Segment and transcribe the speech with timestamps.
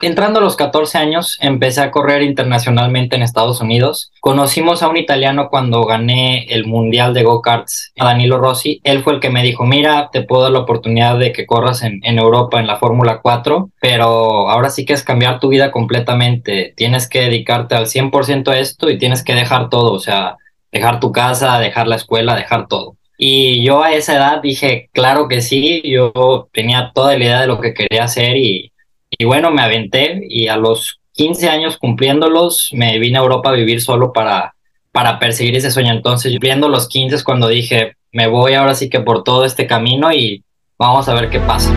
[0.00, 4.12] Entrando a los 14 años, empecé a correr internacionalmente en Estados Unidos.
[4.20, 8.80] Conocimos a un italiano cuando gané el Mundial de Go-Karts, a Danilo Rossi.
[8.84, 11.82] Él fue el que me dijo, mira, te puedo dar la oportunidad de que corras
[11.82, 16.74] en, Europa en la Fórmula 4, pero ahora sí que es cambiar tu vida completamente.
[16.76, 20.36] Tienes que dedicarte al 100% a esto y tienes que dejar todo, o sea,
[20.70, 22.94] dejar tu casa, dejar la escuela, dejar todo.
[23.16, 27.48] Y yo a esa edad dije, claro que sí, yo tenía toda la idea de
[27.48, 28.70] lo que quería hacer y
[29.10, 33.52] y bueno, me aventé y a los 15 años cumpliéndolos me vine a Europa a
[33.52, 34.54] vivir solo para,
[34.92, 35.92] para perseguir ese sueño.
[35.92, 39.66] Entonces, cumpliendo los 15 es cuando dije, me voy ahora sí que por todo este
[39.66, 40.44] camino y
[40.78, 41.72] vamos a ver qué pasa.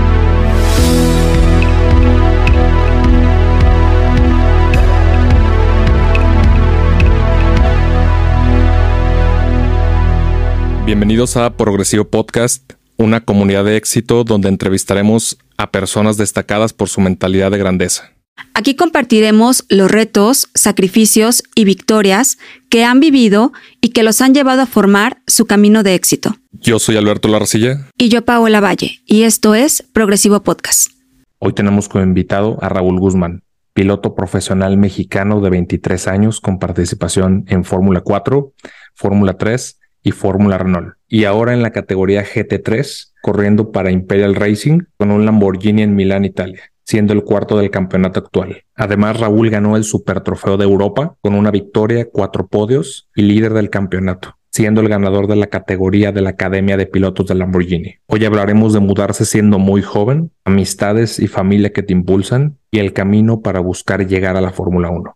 [10.86, 17.02] Bienvenidos a Progresivo Podcast, una comunidad de éxito donde entrevistaremos a personas destacadas por su
[17.02, 18.12] mentalidad de grandeza.
[18.54, 22.38] Aquí compartiremos los retos, sacrificios y victorias
[22.70, 26.36] que han vivido y que los han llevado a formar su camino de éxito.
[26.52, 27.88] Yo soy Alberto Larcilla.
[27.98, 30.92] Y yo Paola Valle, y esto es Progresivo Podcast.
[31.40, 33.44] Hoy tenemos como invitado a Raúl Guzmán,
[33.74, 38.54] piloto profesional mexicano de 23 años con participación en Fórmula 4,
[38.96, 40.96] Fórmula 3 y Fórmula Renault.
[41.08, 46.26] Y ahora en la categoría GT3 corriendo para Imperial Racing con un Lamborghini en Milán,
[46.26, 48.64] Italia, siendo el cuarto del campeonato actual.
[48.76, 53.54] Además, Raúl ganó el Super Trofeo de Europa con una victoria, cuatro podios y líder
[53.54, 57.96] del campeonato siendo el ganador de la categoría de la Academia de Pilotos de Lamborghini.
[58.08, 62.92] Hoy hablaremos de mudarse siendo muy joven, amistades y familia que te impulsan y el
[62.92, 65.16] camino para buscar llegar a la Fórmula 1.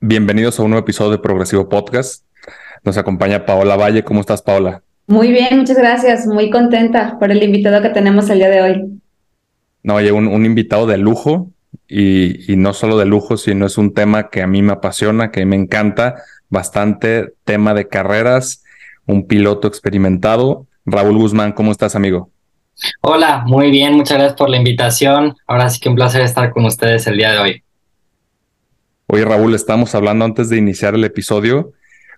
[0.00, 2.24] Bienvenidos a un nuevo episodio de Progresivo Podcast.
[2.84, 4.04] Nos acompaña Paola Valle.
[4.04, 4.82] ¿Cómo estás, Paola?
[5.06, 6.26] Muy bien, muchas gracias.
[6.26, 9.00] Muy contenta por el invitado que tenemos el día de hoy.
[9.82, 11.50] No, oye, un, invitado de lujo
[11.88, 15.30] y, y, no solo de lujo, sino es un tema que a mí me apasiona,
[15.30, 16.16] que me encanta
[16.48, 18.62] bastante, tema de carreras,
[19.06, 20.66] un piloto experimentado.
[20.84, 22.30] Raúl Guzmán, ¿cómo estás, amigo?
[23.00, 25.36] Hola, muy bien, muchas gracias por la invitación.
[25.46, 27.62] Ahora sí que un placer estar con ustedes el día de hoy.
[29.06, 31.72] Oye, Raúl, estamos hablando antes de iniciar el episodio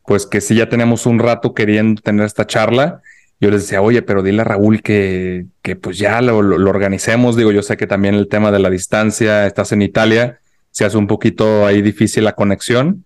[0.07, 3.03] pues que sí ya tenemos un rato queriendo tener esta charla.
[3.41, 7.37] Yo les decía, oye, pero dile a Raúl que, que pues ya lo, organicemos.
[7.37, 10.97] Digo, yo sé que también el tema de la distancia, estás en Italia, se hace
[10.97, 13.05] un poquito ahí difícil la conexión,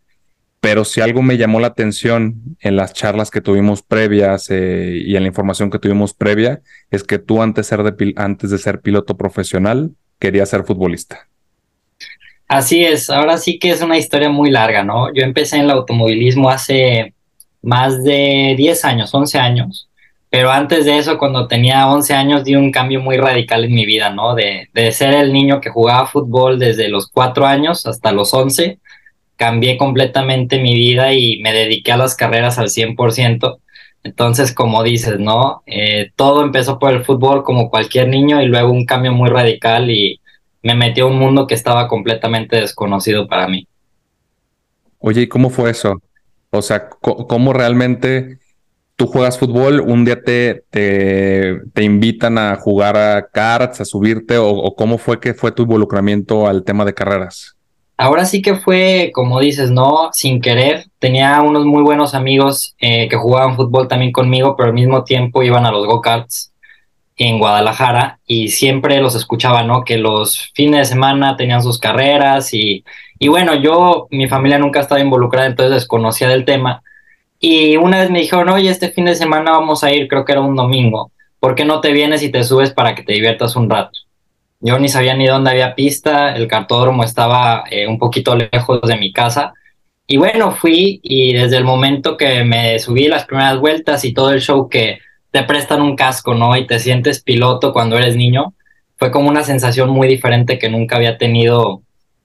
[0.60, 5.16] pero si algo me llamó la atención en las charlas que tuvimos previas eh, y
[5.16, 8.80] en la información que tuvimos previa, es que tú antes, ser de, antes de ser
[8.80, 11.28] piloto profesional querías ser futbolista.
[12.48, 15.12] Así es, ahora sí que es una historia muy larga, ¿no?
[15.12, 17.12] Yo empecé en el automovilismo hace
[17.62, 19.88] más de 10 años, 11 años,
[20.30, 23.86] pero antes de eso, cuando tenía 11 años, di un cambio muy radical en mi
[23.86, 24.34] vida, ¿no?
[24.34, 28.78] De, de ser el niño que jugaba fútbol desde los 4 años hasta los 11,
[29.36, 33.58] cambié completamente mi vida y me dediqué a las carreras al 100%.
[34.04, 35.62] Entonces, como dices, ¿no?
[35.66, 39.90] Eh, todo empezó por el fútbol como cualquier niño y luego un cambio muy radical
[39.90, 40.20] y
[40.66, 43.68] me metió a un mundo que estaba completamente desconocido para mí.
[44.98, 46.02] Oye, ¿y cómo fue eso?
[46.50, 48.40] O sea, ¿cómo realmente
[48.96, 54.74] tú juegas fútbol, un día te, te, invitan a jugar a cards, a subirte, o,
[54.74, 57.54] cómo fue que fue tu involucramiento al tema de carreras?
[57.96, 60.86] Ahora sí que fue, como dices, no, sin querer.
[60.98, 65.44] Tenía unos muy buenos amigos eh, que jugaban fútbol también conmigo, pero al mismo tiempo
[65.44, 66.52] iban a los go-karts
[67.16, 69.84] en Guadalajara y siempre los escuchaba, ¿no?
[69.84, 72.84] Que los fines de semana tenían sus carreras y,
[73.18, 76.82] y bueno, yo, mi familia nunca estaba involucrada, entonces desconocía del tema.
[77.40, 80.32] Y una vez me dijeron, oye, este fin de semana vamos a ir, creo que
[80.32, 81.10] era un domingo,
[81.40, 83.98] ¿por qué no te vienes y te subes para que te diviertas un rato?
[84.60, 88.96] Yo ni sabía ni dónde había pista, el cartódromo estaba eh, un poquito lejos de
[88.96, 89.52] mi casa.
[90.06, 94.30] Y bueno, fui y desde el momento que me subí las primeras vueltas y todo
[94.30, 94.98] el show que,
[95.36, 96.56] te prestan un casco, ¿no?
[96.56, 98.54] Y te sientes piloto cuando eres niño.
[98.96, 101.82] Fue como una sensación muy diferente que nunca había tenido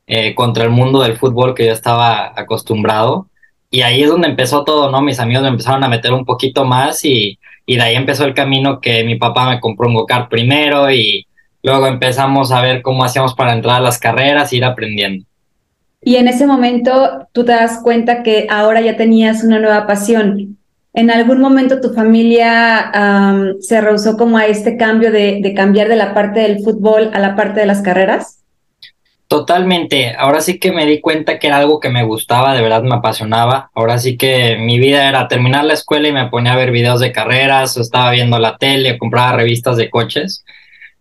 [0.08, 3.28] eh, contra el mundo del fútbol que yo estaba acostumbrado.
[3.70, 5.02] Y ahí es donde empezó todo, ¿no?
[5.02, 8.34] Mis amigos me empezaron a meter un poquito más y, y de ahí empezó el
[8.34, 11.28] camino que mi papá me compró un go-kart primero y
[11.64, 15.26] luego empezamos a ver cómo hacíamos para entrar a las carreras e ir aprendiendo.
[16.02, 20.61] Y en ese momento tú te das cuenta que ahora ya tenías una nueva pasión.
[20.94, 22.92] ¿En algún momento tu familia
[23.62, 27.36] se rehusó como a este cambio de, cambiar de la parte del fútbol a la
[27.36, 28.40] parte de las carreras?
[29.28, 30.14] Totalmente.
[30.18, 32.96] Ahora sí que me di cuenta que era algo que me gustaba, de verdad me
[32.96, 33.72] apasionaba.
[33.74, 37.00] Ahora sí que mi vida era terminar la escuela y me ponía a ver videos
[37.00, 40.44] de carreras, o estaba viendo la tele, compraba revistas de coches.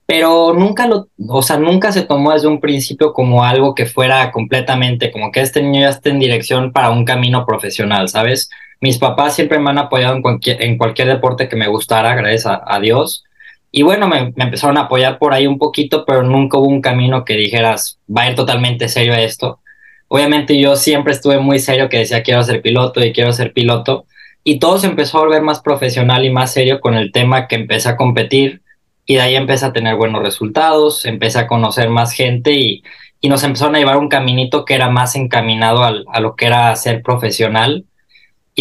[0.07, 4.33] pero nunca lo, o sea, nunca se tomó desde un principio como algo que fuera
[4.33, 8.49] completamente, como que este niño ya esté en dirección para un camino profesional, ¿sabes?
[8.81, 13.25] Mis papás siempre me han apoyado en cualquier, deporte que me gustara, gracias a, Dios.
[13.71, 17.25] Y bueno, me, empezaron a apoyar por ahí un poquito, pero nunca hubo un camino
[17.25, 19.61] que dijeras, va a ir totalmente serio esto.
[20.09, 24.07] Obviamente yo siempre estuve muy serio que decía quiero ser piloto y quiero ser piloto.
[24.45, 27.57] Y todo se empezó a volver más profesional y más serio con el tema que
[27.57, 28.63] empecé a competir
[29.05, 32.83] y de ahí empecé a tener buenos resultados, empecé a conocer más gente y,
[33.21, 36.47] y nos empezaron a llevar un caminito que era más encaminado al, a lo que
[36.47, 37.85] era ser profesional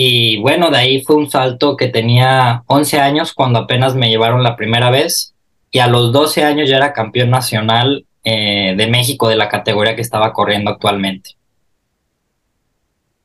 [0.02, 4.44] y bueno, de ahí fue un salto que tenía 11 años cuando apenas me llevaron
[4.44, 5.36] la primera vez
[5.72, 9.98] y a los 12 años ya era campeón nacional eh, de México de la categoría
[9.98, 11.32] que estaba corriendo actualmente.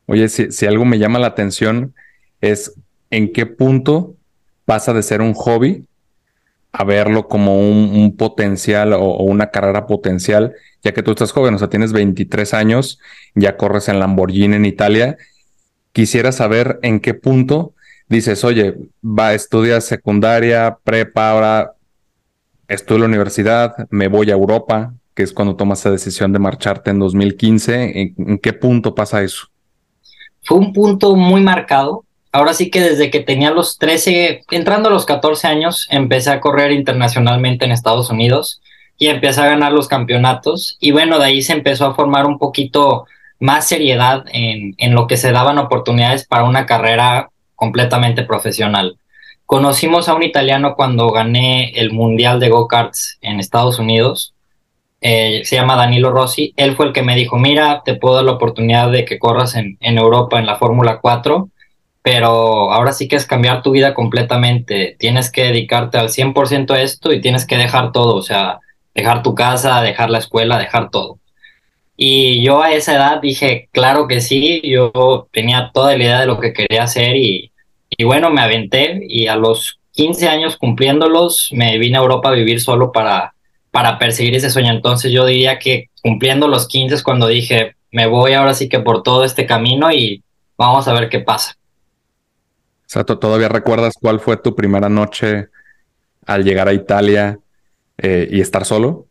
[0.07, 1.95] Oye, si, algo me llama la atención
[2.41, 2.75] es
[3.11, 4.17] en qué punto
[4.65, 5.85] pasa de ser un hobby
[6.73, 11.55] a verlo como un, potencial o, o, una carrera potencial, ya que tú estás joven,
[11.55, 12.99] o sea, tienes 23 años,
[13.37, 15.17] ya corres en Lamborghini en Italia
[15.95, 17.73] quisiera saber en qué punto
[18.09, 21.73] dices, oye, va, estudiar secundaria, prepa, ahora
[22.69, 26.39] estudio en la universidad, me voy a Europa, que es cuando tomas esa decisión de
[26.39, 28.15] marcharte en 2015.
[28.17, 29.47] ¿En, qué punto pasa eso?
[30.43, 32.05] Fue un punto muy marcado.
[32.33, 36.41] Ahora sí que desde que tenía los 13, entrando a los 14 años, empecé a
[36.41, 38.61] correr internacionalmente en Estados Unidos
[38.99, 40.77] y empecé a ganar los campeonatos.
[40.81, 43.07] Y bueno, de ahí se empezó a formar un poquito
[43.45, 48.97] más seriedad en, en lo que se daban oportunidades para una carrera completamente profesional.
[49.45, 54.33] Conocimos a un italiano cuando gané el Mundial de Go-Karts en Estados Unidos.
[55.03, 56.55] Eh, se llama Danilo Rossi.
[56.57, 59.57] Él fue el que me dijo, mira, te puedo dar la oportunidad de que corras
[59.57, 61.51] en, en Europa en la Fórmula 4,
[62.01, 64.97] pero ahora sí que es cambiar tu vida completamente.
[64.99, 68.61] Tienes que dedicarte al 100% a esto y tienes que dejar todo, o sea,
[68.95, 71.19] dejar tu casa, dejar la escuela, dejar todo.
[71.97, 76.27] Y yo a esa edad dije, claro que sí, yo tenía toda la idea de
[76.27, 77.53] lo que quería hacer y,
[77.91, 82.33] y bueno, me aventé y a los 15 años cumpliéndolos me vine a Europa a
[82.33, 83.35] vivir solo para,
[83.71, 84.73] para perseguir ese sueño.
[84.73, 88.81] Entonces yo diría que cumpliendo los 15 es cuando dije, me voy ahora sí que
[88.81, 90.23] por todo este camino y
[90.59, 91.55] vamos a ver qué pasa.
[93.03, 95.49] ¿todavía recuerdas cuál fue tu primera noche
[96.27, 97.41] al llegar a Italia
[97.99, 99.07] eh, y estar solo?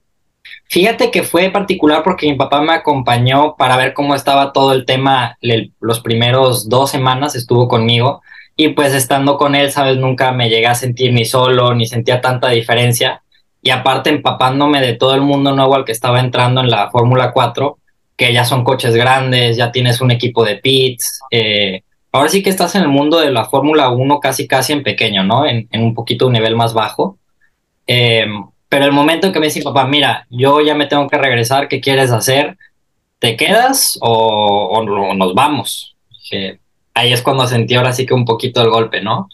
[0.70, 4.86] Fíjate que fue particular porque mi papá me acompañó para ver cómo estaba todo el
[4.86, 5.38] tema.
[5.80, 8.22] los primeros dos semanas estuvo conmigo
[8.56, 12.22] y pues estando con él, sabes, nunca me llegué a sentir ni solo, ni sentía
[12.22, 13.24] tanta diferencia.
[13.62, 17.32] Y aparte empapándome de todo el mundo nuevo al que estaba entrando en la Fórmula
[17.32, 17.78] 4,
[18.16, 21.22] que ya son coches grandes, ya tienes un equipo de pits.
[21.32, 21.82] Eh,
[22.12, 25.24] ahora sí que estás en el mundo de la Fórmula 1 casi casi en pequeño,
[25.24, 25.48] ¿no?
[25.48, 27.18] En, un poquito un nivel más bajo.
[27.88, 28.28] Eh,
[28.74, 31.68] pero el momento en que me dice papá, mira, yo ya me tengo que regresar,
[31.68, 32.58] ¿qué quieres hacer?
[33.20, 34.84] ¿Te quedas o,
[35.16, 35.96] nos vamos?
[36.96, 39.30] ahí es cuando sentí ahora sí que un poquito el golpe, ¿no?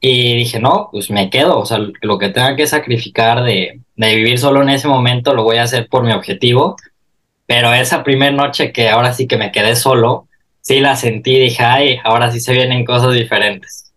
[0.00, 4.14] Y dije, no, pues me quedo, o sea, lo que tenga que sacrificar de, de
[4.14, 6.76] vivir solo en ese momento lo voy a hacer por mi objetivo.
[7.44, 10.26] Pero esa primera noche que ahora sí que me quedé solo,
[10.62, 13.92] sí la sentí, dije, ay, ahora sí se vienen cosas diferentes.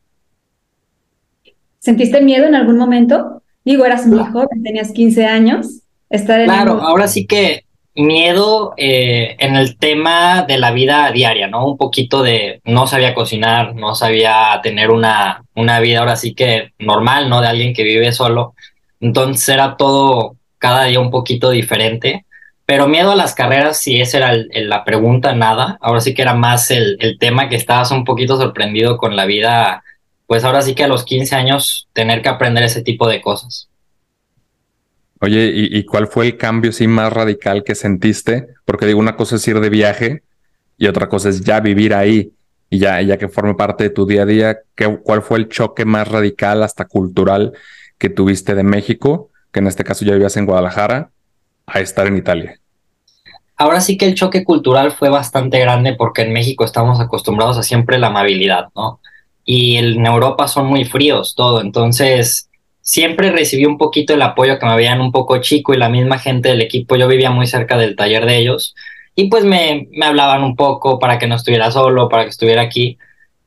[1.79, 3.42] ¿Sentiste miedo en algún momento?
[3.65, 5.81] Digo, eras muy joven, tenías 15 años.
[6.09, 7.63] Estar en claro, ahora sí que
[7.95, 11.65] miedo eh, en el tema de la vida diaria, ¿no?
[11.65, 16.71] Un poquito de no sabía cocinar, no sabía tener una, una vida ahora sí que
[16.79, 17.41] normal, ¿no?
[17.41, 18.55] De alguien que vive solo.
[18.99, 22.25] Entonces era todo cada día un poquito diferente.
[22.65, 25.77] Pero miedo a las carreras, si esa era la pregunta, nada.
[25.81, 29.25] Ahora sí que era más el, el tema que estabas un poquito sorprendido con la
[29.25, 29.83] vida
[30.33, 33.69] pues ahora sí que a los 15 años tener que aprender ese tipo de cosas.
[35.21, 38.47] Oye, ¿y, cuál fue el cambio sí más radical que sentiste?
[38.65, 40.23] Porque digo, una cosa es ir de viaje
[40.75, 42.31] y otra cosa es ya vivir ahí
[42.71, 44.57] y ya, ya que forme parte de tu día a día.
[44.73, 47.53] ¿qué, ¿Cuál fue el choque más radical hasta cultural
[47.99, 51.11] que tuviste de México, que en este caso ya vivías en Guadalajara,
[51.67, 52.59] a estar en Italia?
[53.55, 57.61] Ahora sí que el choque cultural fue bastante grande porque en México estamos acostumbrados a
[57.61, 58.99] siempre la amabilidad, ¿no?
[59.45, 62.49] Y en Europa son muy fríos todo, entonces
[62.81, 66.19] siempre recibí un poquito el apoyo que me veían un poco chico y la misma
[66.19, 68.75] gente del equipo, yo vivía muy cerca del taller de ellos
[69.15, 72.61] y pues me, me hablaban un poco para que no estuviera solo, para que estuviera
[72.61, 72.97] aquí,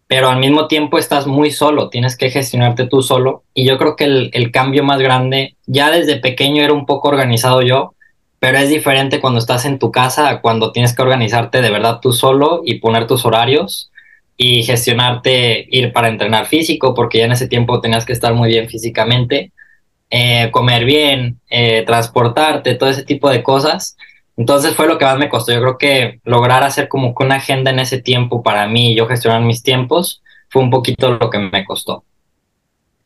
[0.07, 3.97] pero al mismo tiempo estás muy solo, tienes que gestionarte tú solo y yo creo
[3.97, 7.95] que el, el cambio más grande, ya desde pequeño era un poco organizado yo,
[8.38, 12.12] pero es diferente cuando estás en tu casa cuando tienes que organizarte de verdad tú
[12.12, 13.91] solo y poner tus horarios
[14.37, 18.49] y gestionarte ir para entrenar físico, porque ya en ese tiempo tenías que estar muy
[18.50, 19.52] bien físicamente.
[20.09, 23.97] eh, comer bien, eh, transportarte, todo ese tipo de cosas.
[24.37, 25.52] Entonces fue lo que más me costó.
[25.52, 29.07] Yo creo que lograr hacer como que una agenda en ese tiempo para mí yo
[29.09, 31.95] gestionar mis tiempos fue un poquito lo que me costó.
[31.95, 32.05] O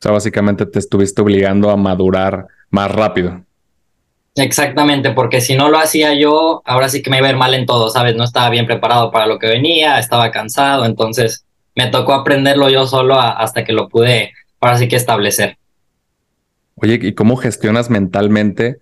[0.03, 3.45] sea, básicamente te estuviste obligando a madurar más rápido.
[4.37, 7.53] Exactamente, porque si no lo hacía yo, ahora sí que me iba a ir mal
[7.53, 8.15] en todo, ¿sabes?
[8.15, 11.45] No estaba bien preparado para lo que venía, estaba cansado, entonces
[11.75, 15.57] me tocó aprenderlo yo solo hasta que lo pude, ahora sí que establecer.
[16.77, 18.79] Oye, ¿y cómo gestionas mentalmente?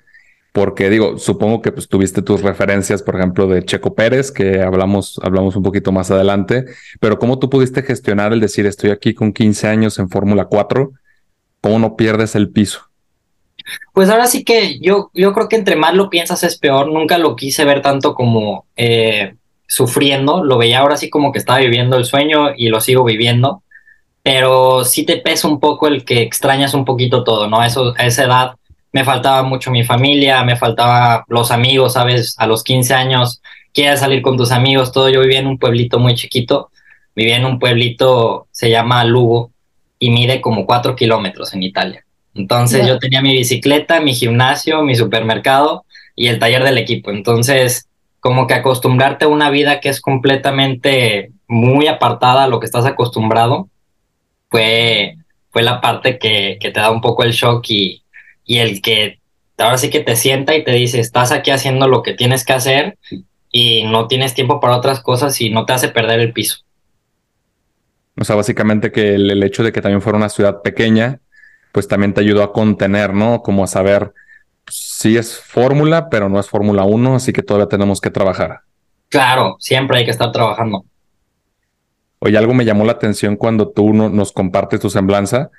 [0.53, 5.19] Porque digo, supongo que pues, tuviste tus referencias, por ejemplo, de Checo Pérez, que hablamos,
[5.23, 6.67] hablamos un poquito más adelante,
[7.01, 10.93] pero ¿cómo tú pudiste gestionar el decir, estoy aquí con 15 años en Fórmula 4?
[11.61, 12.88] ¿Cómo no pierdes el piso?
[13.93, 16.91] Pues ahora sí que yo, yo creo que entre más lo piensas es peor.
[16.91, 19.35] Nunca lo quise ver tanto como eh,
[19.67, 20.45] sufriendo.
[20.45, 23.63] Lo veía ahora sí como que estaba viviendo el sueño y lo sigo viviendo.
[24.23, 27.63] Pero sí te pesa un poco el que extrañas un poquito todo, ¿no?
[27.65, 28.55] Eso, a esa edad
[28.93, 32.35] me faltaba mucho mi familia, me faltaba los amigos, ¿sabes?
[32.39, 35.09] A los 15 años quieres salir con tus amigos, todo.
[35.09, 36.71] Yo vivía en un pueblito muy chiquito.
[37.15, 39.51] Vivía en un pueblito, se llama Lugo,
[39.99, 42.05] y mide como 4 kilómetros en Italia.
[42.39, 47.11] Entonces yo tenía mi bicicleta, mi gimnasio, mi supermercado y el taller del equipo.
[47.11, 47.89] Entonces,
[48.21, 52.87] como que acostumbrarte a una vida que es completamente muy apartada a lo que estás
[52.87, 53.69] acostumbrado,
[54.51, 55.17] fue,
[55.51, 58.03] fue la parte que, que te da un poco el shock y,
[58.45, 59.19] y el que
[59.59, 62.53] ahora sí que te sienta y te dice, estás aquí haciendo lo que tienes que
[62.53, 62.97] hacer
[63.51, 66.59] y no tienes tiempo para otras cosas y no te hace perder el piso.
[68.21, 71.21] O sea, básicamente que el hecho de que también fuera una ciudad pequeña,
[71.73, 73.43] pues también te ayudó a contener, ¿no?
[73.43, 74.13] Como a saber,
[74.69, 78.61] si es fórmula, pero no es Fórmula 1, así que todavía tenemos que trabajar.
[79.09, 80.85] Claro, siempre hay que estar trabajando.
[82.21, 85.51] Oye, algo me llamó la atención cuando tú nos compartes tu semblanza,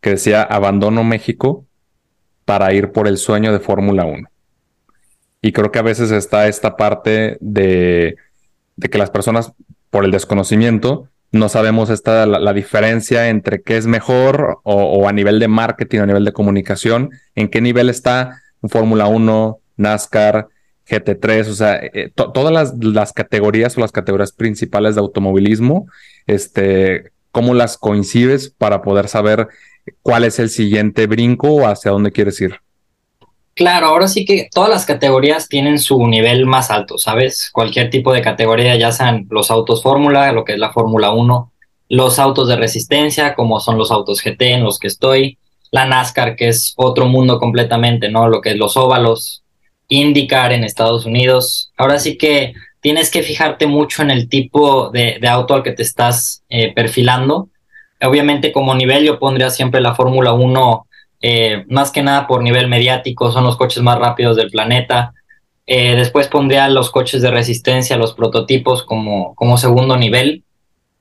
[0.00, 1.64] que decía, abandono México
[2.44, 4.28] para ir por el sueño de Fórmula 1.
[5.40, 8.16] Y creo que a veces está esta parte de,
[8.76, 9.52] de que las personas,
[9.90, 15.38] por el desconocimiento, no sabemos esta, la, diferencia entre qué es mejor o, a nivel
[15.38, 20.48] de marketing, a nivel de comunicación, en qué nivel está Fórmula 1, NASCAR,
[20.86, 25.86] GT3, o sea, eh, todas las, las, categorías o las categorías principales de automovilismo,
[26.26, 29.48] este, cómo las coincides para poder saber
[30.02, 32.61] cuál es el siguiente brinco o hacia dónde quieres ir.
[33.54, 37.50] Claro, ahora sí que todas las categorías tienen su nivel más alto, ¿sabes?
[37.52, 41.52] Cualquier tipo de categoría, ya sean los autos Fórmula, lo que es la Fórmula 1,
[41.90, 45.36] los autos de resistencia, como son los autos GT en los que estoy,
[45.70, 48.26] la NASCAR, que es otro mundo completamente, ¿no?
[48.28, 49.42] Lo que es los óvalos,
[49.88, 51.72] IndyCar en Estados Unidos.
[51.76, 55.82] Ahora sí que tienes que fijarte mucho en el tipo de, auto al que te
[55.82, 57.48] estás eh, perfilando.
[58.00, 60.86] Obviamente como nivel yo pondría siempre la Fórmula 1
[61.22, 65.14] eh, más que nada por nivel mediático, son los coches más rápidos del planeta.
[65.66, 70.42] Eh, después pondría los coches de resistencia, los prototipos como, como segundo nivel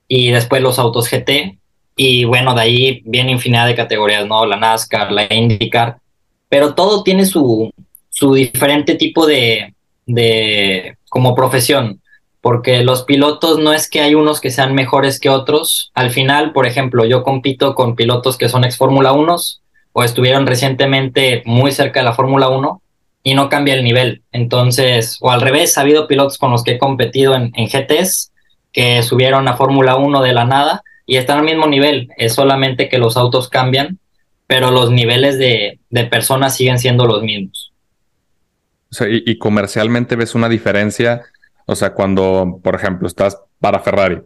[0.08, 1.58] y después los autos GT.
[1.96, 4.46] Y bueno, de ahí viene infinidad de categorías, ¿no?
[4.46, 5.98] La NASCAR, la IndyCar,
[6.48, 7.72] pero todo tiene su,
[8.10, 9.74] su diferente tipo de,
[10.06, 12.00] de, como profesión,
[12.42, 15.92] porque los pilotos no es que hay unos que sean mejores que otros.
[15.96, 19.61] Al final, por ejemplo, yo compito con pilotos que son ex Fórmula 1
[19.94, 22.82] o estuvieron recientemente muy cerca de la Fórmula 1
[23.24, 24.24] y no cambia el nivel.
[24.32, 28.32] Entonces, o al revés, ha habido pilotos con los que he competido en, GTs
[28.72, 32.10] que subieron a Fórmula 1 de la nada y están al mismo nivel.
[32.18, 34.00] Es solamente que los autos cambian,
[34.48, 37.72] pero los niveles de, de personas siguen siendo los mismos.
[39.08, 41.22] Y, comercialmente ves una diferencia,
[41.66, 44.20] o sea, cuando, por ejemplo, estás para Ferrari,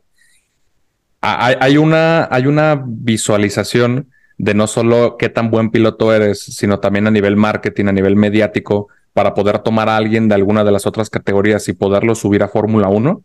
[1.22, 7.08] hay una, hay una visualización de no solo qué tan buen piloto eres, sino también
[7.08, 10.86] a nivel marketing, a nivel mediático, para poder tomar a alguien de alguna de las
[10.86, 13.22] otras categorías y poderlo subir a Fórmula 1?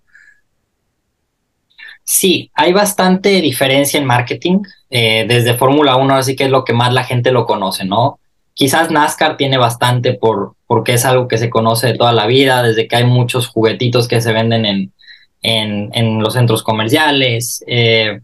[2.05, 4.63] Sí, hay bastante diferencia en marketing.
[4.91, 8.19] Eh, desde Fórmula 1, así que es lo que más la gente lo conoce, ¿no?
[8.55, 12.63] Quizás NASCAR tiene bastante por, porque es algo que se conoce de toda la vida,
[12.63, 14.93] desde que hay muchos juguetitos que se venden en,
[15.43, 17.65] en, los centros comerciales.
[17.67, 18.21] Eh,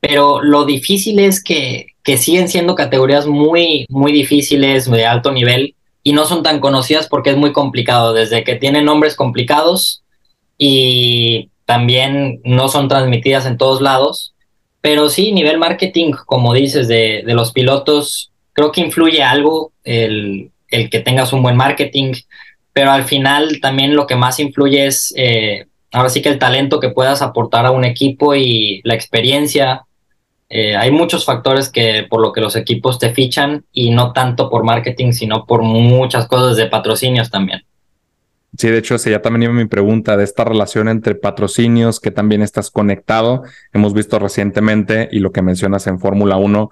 [0.00, 5.74] pero lo difícil es que, que siguen siendo categorías muy, muy difíciles, de alto nivel,
[6.02, 10.02] y no son tan conocidas porque es muy complicado, desde que tienen nombres complicados
[10.58, 14.34] y también no son transmitidas en todos lados.
[14.80, 20.50] Pero sí, nivel marketing, como dices, de, de los pilotos, creo que influye algo el,
[20.68, 22.14] el, que tengas un buen marketing,
[22.72, 26.80] pero al final también lo que más influye es, eh, ahora sí que el talento
[26.80, 29.84] que puedas aportar a un equipo y la experiencia
[30.54, 34.50] Eh, hay muchos factores que por lo que los equipos te fichan y no tanto
[34.50, 37.62] por marketing, sino por muchas cosas de patrocinios también.
[38.58, 42.42] Sí, de hecho, ya también iba mi pregunta de esta relación entre patrocinios, que también
[42.42, 43.44] estás conectado.
[43.72, 46.68] Hemos visto recientemente, y lo que mencionas en Fórmula 1,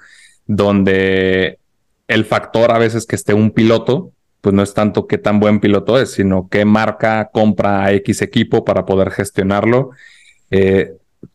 [0.47, 1.59] donde
[2.07, 5.59] el factor a veces que esté un piloto, pues no es tanto qué tan buen
[5.59, 9.93] piloto es, sino qué marca compra a X equipo para poder gestionarlo.
[10.51, 10.93] Eh,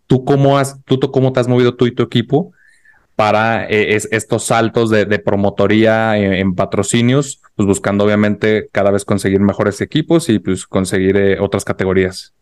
[0.08, 2.52] ¿Tú cómo has, tú cómo te has movido tú y tu equipo
[3.16, 9.80] para eh, estos saltos de, promotoría en, patrocinios, pues buscando obviamente cada vez conseguir mejores
[9.82, 12.34] equipos y pues conseguir eh, otras categorías.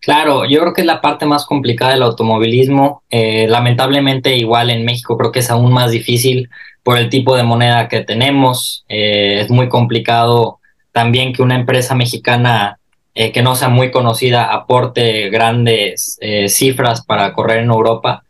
[0.00, 3.02] Claro, yo creo que es la parte más complicada del automovilismo.
[3.10, 6.48] Eh, lamentablemente igual en México creo que es aún más difícil
[6.82, 8.84] por el tipo de moneda que tenemos.
[8.88, 10.60] es muy complicado
[10.92, 12.78] también que una empresa mexicana
[13.14, 16.18] que no sea muy conocida aporte grandes
[16.48, 18.24] cifras para correr en Europa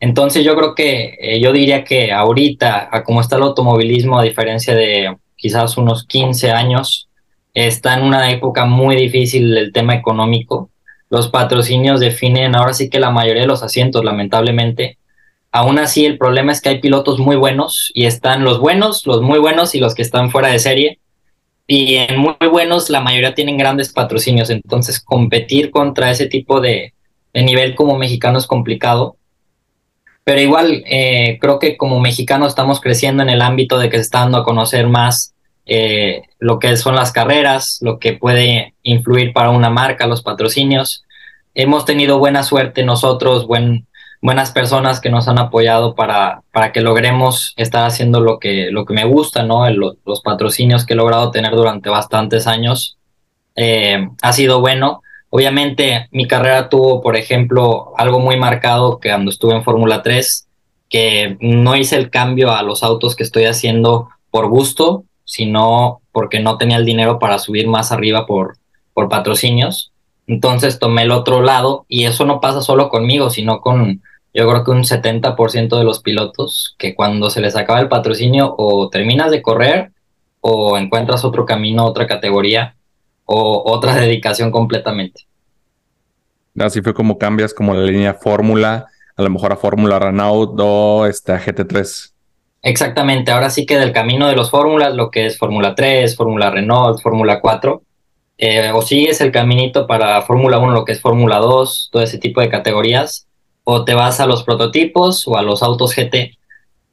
[0.00, 4.22] entonces yo creo que eh, yo diría que ahorita, a como está el automovilismo, a
[4.22, 7.08] diferencia de quizás unos 15 años,
[7.54, 10.70] está en una época muy difícil el tema económico.
[11.08, 14.98] Los patrocinios definen ahora sí que la mayoría de los asientos, lamentablemente.
[15.52, 19.22] Aún así, el problema es que hay pilotos muy buenos y están los buenos, los
[19.22, 20.98] muy buenos y los que están fuera de serie.
[21.66, 24.50] Y en muy buenos, la mayoría tienen grandes patrocinios.
[24.50, 26.94] Entonces, competir contra ese tipo de,
[27.32, 29.16] de nivel como mexicano es complicado
[30.26, 34.02] pero igual eh, creo que como mexicanos estamos creciendo en el ámbito de que se
[34.02, 39.32] está dando a conocer más eh, lo que son las carreras, lo que puede influir
[39.32, 41.04] para una marca, los patrocinios.
[41.54, 43.86] Hemos tenido buena suerte nosotros, buen,
[44.26, 48.84] buenas personas que nos han apoyado para, para que logremos estar haciendo lo que, lo
[48.84, 49.68] que me gusta, ¿no?
[49.70, 52.98] los patrocinios que he logrado tener durante bastantes años.
[53.54, 59.30] Eh, ha sido bueno Obviamente mi carrera tuvo, por ejemplo, algo muy marcado que cuando
[59.30, 60.48] estuve en Fórmula 3,
[60.88, 66.40] que no hice el cambio a los autos que estoy haciendo por gusto, sino porque
[66.40, 68.56] no tenía el dinero para subir más arriba por,
[68.94, 69.92] por patrocinios.
[70.28, 74.02] Entonces tomé el otro lado y eso no pasa solo conmigo, sino con
[74.36, 78.54] yo creo que un 70% de los pilotos que cuando se les acaba el patrocinio
[78.58, 79.92] o terminas de correr
[80.40, 82.76] o encuentras otro camino, otra categoría
[83.24, 85.22] o otra dedicación completamente.
[86.58, 91.06] Así fue como cambias como la línea Fórmula, a lo mejor a Fórmula Renault o
[91.06, 92.12] este, a GT3.
[92.60, 96.50] Exactamente, ahora sí que del camino de los fórmulas, lo que es Fórmula 3, Fórmula
[96.50, 97.82] Renault, Fórmula 4,
[98.36, 102.18] eh, o sigues el caminito para Fórmula 1, lo que es Fórmula 2, todo ese
[102.18, 103.26] tipo de categorías,
[103.68, 106.38] o te vas a los prototipos o a los autos GT.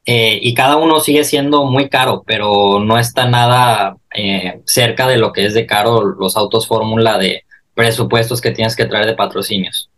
[0.06, 5.16] Eh, y cada uno sigue siendo muy caro, pero no está nada eh, cerca de
[5.16, 9.14] lo que es de caro los autos Fórmula de presupuestos que tienes que traer de
[9.14, 9.88] patrocinios.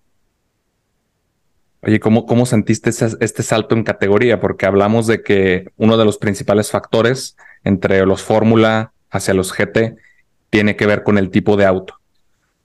[1.80, 4.38] Oye, ¿cómo, cómo sentiste este salto en categoría?
[4.38, 9.96] Porque hablamos de que uno de los principales factores entre los Fórmula hacia los GT
[10.50, 11.94] tiene que ver con el tipo de auto.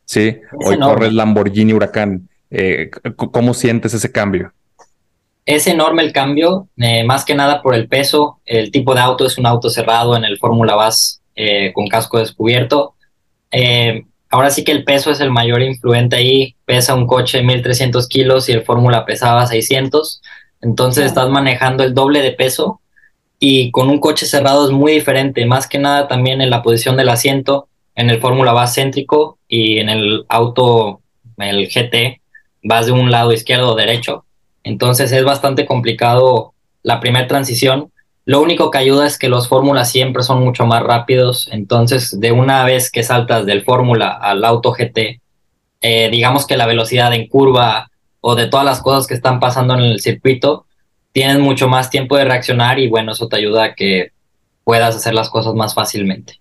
[0.04, 2.28] Sí, hoy corres Lamborghini Huracán.
[2.52, 4.54] Eh, ¿Cómo sientes ese cambio?
[5.46, 8.40] Es enorme el cambio, eh, más que nada por el peso.
[8.46, 12.20] El tipo de auto es un auto cerrado, en el Fórmula vas eh, con casco
[12.20, 12.96] descubierto
[14.32, 16.56] ahora sí que el peso es el mayor influente ahí.
[16.66, 20.22] Pesa un coche 1300 kilos y el Fórmula pesaba 600.
[20.62, 22.82] Entonces estás manejando el doble de peso
[23.40, 25.46] y con un coche cerrado es muy diferente.
[25.46, 27.68] Más que nada también en la posición del asiento.
[27.94, 31.02] En el Fórmula vas céntrico y en el auto,
[31.38, 32.21] el GT,
[32.63, 34.26] vas de un lado izquierdo o derecho.
[34.63, 37.91] Entonces es bastante complicado la primera transición
[38.26, 42.32] lo único que ayuda es que los fórmulas siempre son mucho más rápidos, entonces de
[42.32, 45.19] una vez que saltas del fórmula al auto GT,
[45.82, 49.74] eh, digamos que la velocidad en curva o de todas las cosas que están pasando
[49.74, 50.65] en el circuito,
[51.12, 54.12] tienes mucho más tiempo de reaccionar y bueno, eso te ayuda a que
[54.63, 56.39] puedas hacer las cosas más fácilmente.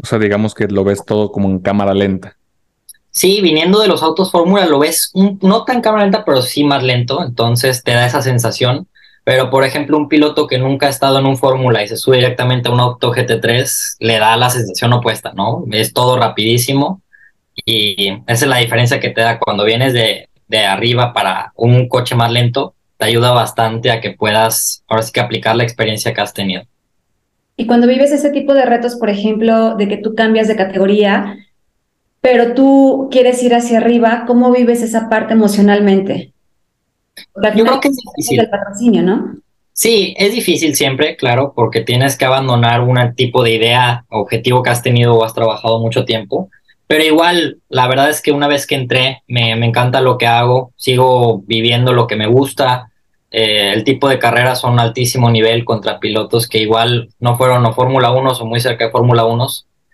[0.00, 2.36] O sea, digamos que lo ves todo como en cámara lenta.
[3.10, 6.82] Sí, viniendo de los autos fórmula lo ves no tan cámara lenta, pero sí más
[6.82, 8.86] lento, entonces te da esa sensación
[9.24, 12.16] pero, por ejemplo, un piloto que nunca ha estado en un Fórmula y se sube
[12.16, 15.64] directamente a un Auto GT3 le da la sensación opuesta, ¿no?
[15.70, 17.02] Es todo rapidísimo
[17.64, 21.88] y esa es la diferencia que te da cuando vienes de, de arriba para un
[21.88, 26.14] coche más lento, te ayuda bastante a que puedas ahora sí que aplicar la experiencia
[26.14, 26.64] que has tenido.
[27.56, 31.36] Y cuando vives ese tipo de retos, por ejemplo, de que tú cambias de categoría,
[32.20, 36.32] pero tú quieres ir hacia arriba, ¿cómo vives esa parte emocionalmente?
[37.54, 38.40] Yo creo que es difícil.
[38.40, 39.36] El patrocinio, ¿no?
[39.72, 44.70] Sí, es difícil siempre, claro, porque tienes que abandonar un tipo de idea, objetivo que
[44.70, 46.50] has tenido o has trabajado mucho tiempo.
[46.86, 50.26] Pero igual, la verdad es que una vez que entré, me, me encanta lo que
[50.26, 52.90] hago, sigo viviendo lo que me gusta.
[53.30, 57.72] Eh, el tipo de carreras son altísimo nivel contra pilotos que igual no fueron o
[57.72, 59.46] Fórmula 1 o muy cerca de Fórmula 1.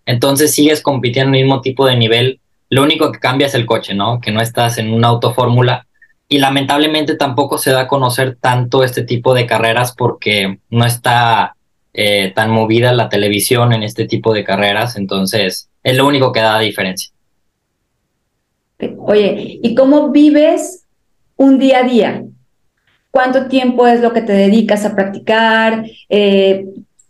[0.06, 2.40] Entonces sigues compitiendo en el mismo tipo de nivel.
[2.70, 4.20] Lo único que cambia es el coche, ¿no?
[4.20, 5.86] Que no estás en una auto fórmula.
[6.28, 11.56] Y lamentablemente tampoco se da a conocer tanto este tipo de carreras porque no está
[11.92, 14.96] eh, tan movida la televisión en este tipo de carreras.
[14.96, 17.10] Entonces es lo único que da diferencia.
[18.98, 20.84] Oye, ¿y cómo vives
[21.36, 22.24] un día a día?
[23.10, 25.86] ¿Cuánto tiempo es lo que te dedicas a practicar?
[26.08, 26.66] Eh,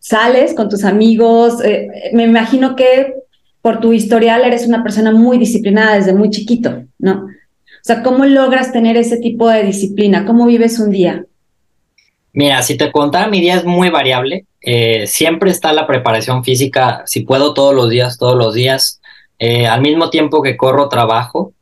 [0.09, 1.61] ¿Sales con tus amigos?
[1.65, 3.15] Eh, me imagino que
[3.61, 7.25] por tu historial eres una persona muy disciplinada desde muy chiquito, ¿no?
[7.25, 10.25] O sea, ¿cómo logras tener ese tipo de disciplina?
[10.25, 11.25] ¿Cómo vives un día?
[12.33, 14.45] Mira, si te contara, mi día es muy variable.
[14.61, 19.01] Eh, siempre está la preparación física, si puedo todos los días, todos los días.
[19.41, 21.53] al mismo tiempo que corro, trabajo.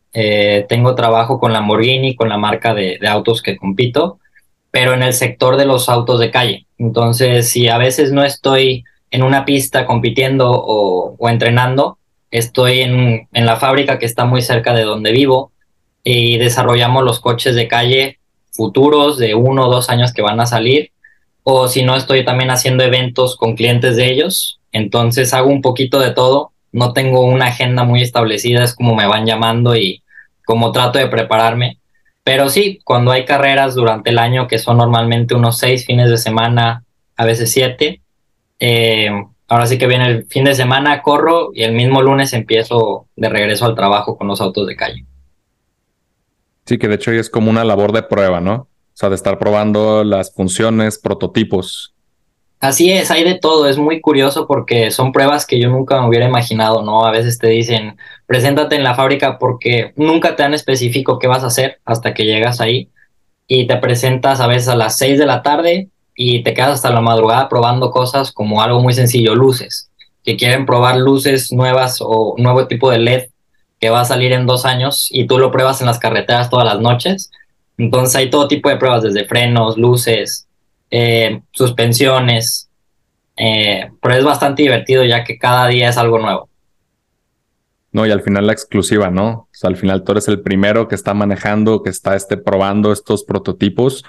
[0.69, 4.19] tengo trabajo con Lamborghini, con la marca de autos que compito
[4.75, 6.64] pero en el sector de los autos de calle.
[6.79, 11.99] Entonces, si a veces no estoy en una pista compitiendo o, entrenando,
[12.31, 15.53] estoy en, en, la fábrica que está muy cerca de donde vivo
[16.03, 18.19] y desarrollamos los coches de calle
[18.55, 20.91] futuros de uno o dos años que van a salir.
[21.43, 24.61] O si no, estoy también haciendo eventos con clientes de ellos.
[24.73, 26.53] Entonces hago un poquito de todo.
[26.73, 30.03] No tengo una agenda muy establecida, es como me van llamando y
[30.45, 31.79] como trato de prepararme.
[32.25, 36.17] Pero sí, cuando hay carreras durante el año, que son normalmente unos seis fines de
[36.17, 36.85] semana,
[37.17, 38.01] a veces siete,
[38.59, 39.11] eh,
[39.47, 43.29] ahora sí que viene el fin de semana, corro y el mismo lunes empiezo de
[43.29, 45.05] regreso al trabajo con los autos de calle.
[46.65, 48.55] Sí, que de hecho es como una labor de prueba, ¿no?
[48.55, 51.94] O sea, de estar probando las funciones, prototipos.
[52.65, 56.09] Así es, hay de todo, es muy curioso porque son pruebas que yo nunca me
[56.09, 57.05] hubiera imaginado, ¿no?
[57.05, 61.45] A veces te dicen, preséntate en la fábrica porque nunca te dan específico qué vas
[61.45, 62.89] a hacer hasta que llegas ahí
[63.47, 66.89] y te presentas a veces a las 6 de la tarde y te quedas hasta
[66.89, 69.91] la madrugada probando cosas como algo muy sencillo, luces,
[70.25, 73.25] que quieren probar luces nuevas o nuevo tipo de LED
[73.79, 76.65] que va a salir en dos años y tú lo pruebas en las carreteras todas
[76.65, 77.31] las noches.
[77.77, 80.49] Entonces hay todo tipo de pruebas, desde frenos, luces,
[80.97, 82.71] eh, suspensiones,
[83.37, 86.49] eh, pero es bastante divertido ya que cada día es algo nuevo.
[87.91, 89.49] No, y al final la exclusiva, ¿no?
[89.65, 94.05] Al final tú eres el primero que está manejando, que está este, probando estos prototipos.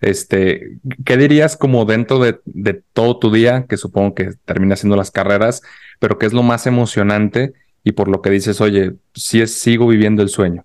[0.00, 4.96] Este, ¿qué dirías como dentro de, de todo tu día, que supongo que termina siendo
[4.96, 5.60] las carreras,
[5.98, 9.88] pero qué es lo más emocionante y por lo que dices, oye, sí es, sigo
[9.88, 10.64] viviendo el sueño?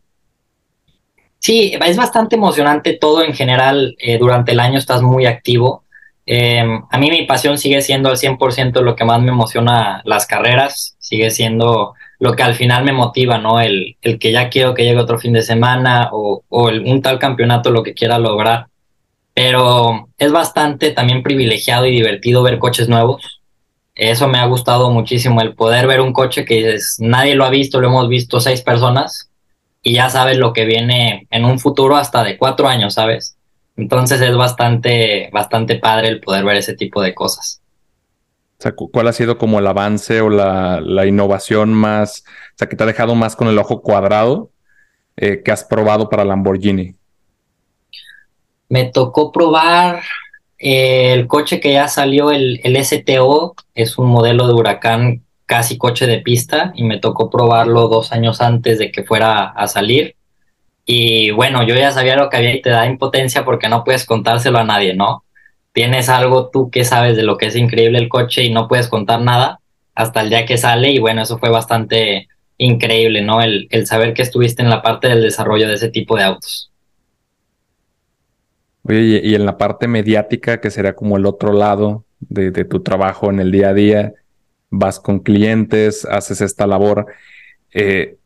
[1.43, 3.97] Sí, es bastante emocionante todo en general.
[3.99, 5.83] Eh, durante el año estás muy activo.
[6.25, 10.25] Em, a mí mi pasión sigue siendo al 100% lo que más me emociona las
[10.25, 13.59] carreras, sigue siendo lo que al final me motiva, ¿no?
[13.59, 17.19] El, el que ya quiero que llegue otro fin de semana o, o un tal
[17.19, 18.67] campeonato, lo que quiera lograr.
[19.33, 23.41] Pero es bastante también privilegiado y divertido ver coches nuevos.
[23.95, 27.49] Eso me ha gustado muchísimo, el poder ver un coche que dices, nadie lo ha
[27.49, 29.32] visto, lo hemos visto seis personas
[29.83, 33.37] y ya sabes lo que viene en un futuro hasta de cuatro años, ¿sabes?
[33.75, 37.61] Entonces es bastante, bastante padre el poder ver ese tipo de cosas.
[38.59, 42.69] O sea, ¿cuál ha sido como el avance o la, la innovación más, o sea,
[42.69, 44.51] que te ha dejado más con el ojo cuadrado
[45.17, 46.95] eh, que has probado para Lamborghini?
[48.69, 50.01] Me tocó probar
[50.57, 55.77] eh, el coche que ya salió, el, el STO, es un modelo de huracán casi
[55.77, 60.15] coche de pista y me tocó probarlo dos años antes de que fuera a salir.
[60.85, 64.05] Y bueno, yo ya sabía lo que había y te da impotencia porque no puedes
[64.05, 65.23] contárselo a nadie, ¿no?
[65.71, 68.87] Tienes algo tú que sabes de lo que es increíble el coche y no puedes
[68.87, 69.59] contar nada
[69.95, 72.27] hasta el día que sale y bueno, eso fue bastante
[72.57, 73.41] increíble, ¿no?
[73.41, 76.71] El, el saber que estuviste en la parte del desarrollo de ese tipo de autos.
[78.83, 83.29] Oye, y en la parte mediática, que sería como el otro lado de tu trabajo
[83.29, 84.13] en el día a día,
[84.73, 87.05] vas con clientes, haces esta labor.
[87.73, 88.17] Eh,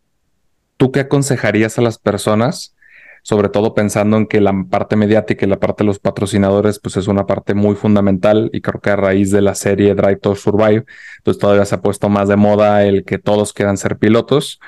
[0.77, 2.73] ¿Tú qué aconsejarías a las personas?
[3.21, 6.95] Sobre todo pensando en que la parte mediática y la parte de los patrocinadores, pues
[6.95, 10.35] es una parte muy fundamental y creo que a raíz de la serie Drive to
[10.35, 10.85] Survive,
[11.23, 14.61] pues todavía se ha puesto más de moda el que todos quieran ser pilotos.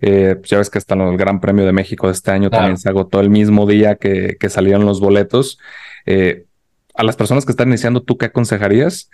[0.00, 2.48] Eh, pues ya ves que hasta en el Gran Premio de México de este año
[2.48, 5.58] también se agotó el mismo día que, que salieron los boletos.
[6.06, 6.46] Eh,
[6.94, 9.10] a las personas que están iniciando, ¿tú qué aconsejarías?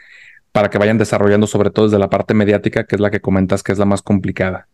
[0.53, 3.63] Para que vayan desarrollando sobre todo desde la parte mediática, que es la que comentas
[3.63, 4.69] que es la más complicada.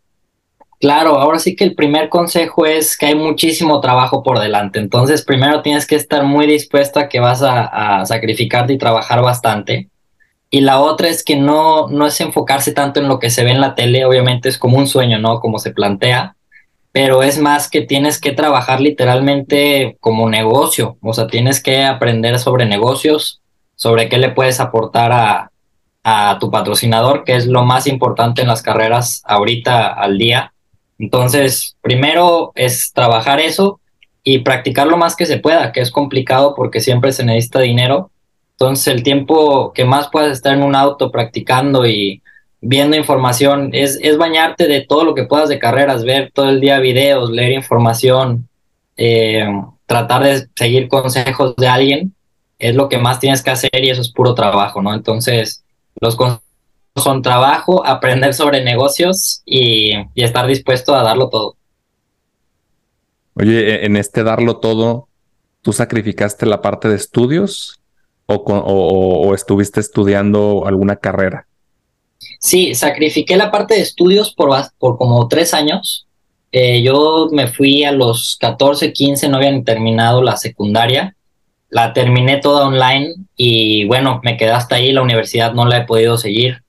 [0.80, 4.78] Claro, ahora sí que el primer consejo es que hay muchísimo trabajo por delante.
[4.78, 9.88] Entonces, primero tienes que estar muy dispuesto a que vas a, sacrificarte y trabajar bastante.
[10.50, 13.50] Y la otra es que no, no es enfocarse tanto en lo que se ve
[13.50, 15.40] en la tele, obviamente es como un sueño, ¿no?
[15.40, 16.36] Como se plantea,
[16.92, 22.38] pero es más que tienes que trabajar literalmente como negocio, o sea, tienes que aprender
[22.38, 23.42] sobre negocios,
[23.74, 25.50] sobre qué le puedes aportar a,
[26.04, 30.52] a tu patrocinador, que es lo más importante en las carreras ahorita al día.
[30.98, 33.80] Entonces, primero es trabajar eso
[34.24, 38.10] y practicar lo más que se pueda, que es complicado porque siempre se necesita dinero.
[38.52, 42.22] Entonces, el tiempo que más puedas estar en un auto practicando y
[42.60, 46.60] viendo información, es, es bañarte de todo lo que puedas de carreras, ver todo el
[46.60, 48.48] día videos, leer información,
[48.96, 49.46] eh,
[49.86, 52.14] tratar de seguir consejos de alguien,
[52.58, 54.92] es lo que más tienes que hacer y eso es puro trabajo, ¿no?
[54.92, 55.64] Entonces,
[56.00, 56.42] los consejos
[56.96, 61.56] son trabajo, aprender sobre negocios y, y estar dispuesto a darlo todo.
[63.34, 65.08] Oye, e, en este darlo todo,
[65.62, 67.80] ¿tú sacrificaste la parte de estudios
[68.26, 71.46] o, o, o estuviste estudiando alguna carrera?
[72.40, 76.06] Sí, sacrifiqué la parte de estudios por, por como tres años.
[76.50, 81.14] Eh, yo me fui a los 14, 15, no habían terminado la secundaria.
[81.70, 84.92] La terminé toda online y bueno, me quedé hasta ahí.
[84.92, 86.62] La universidad no la he podido seguir.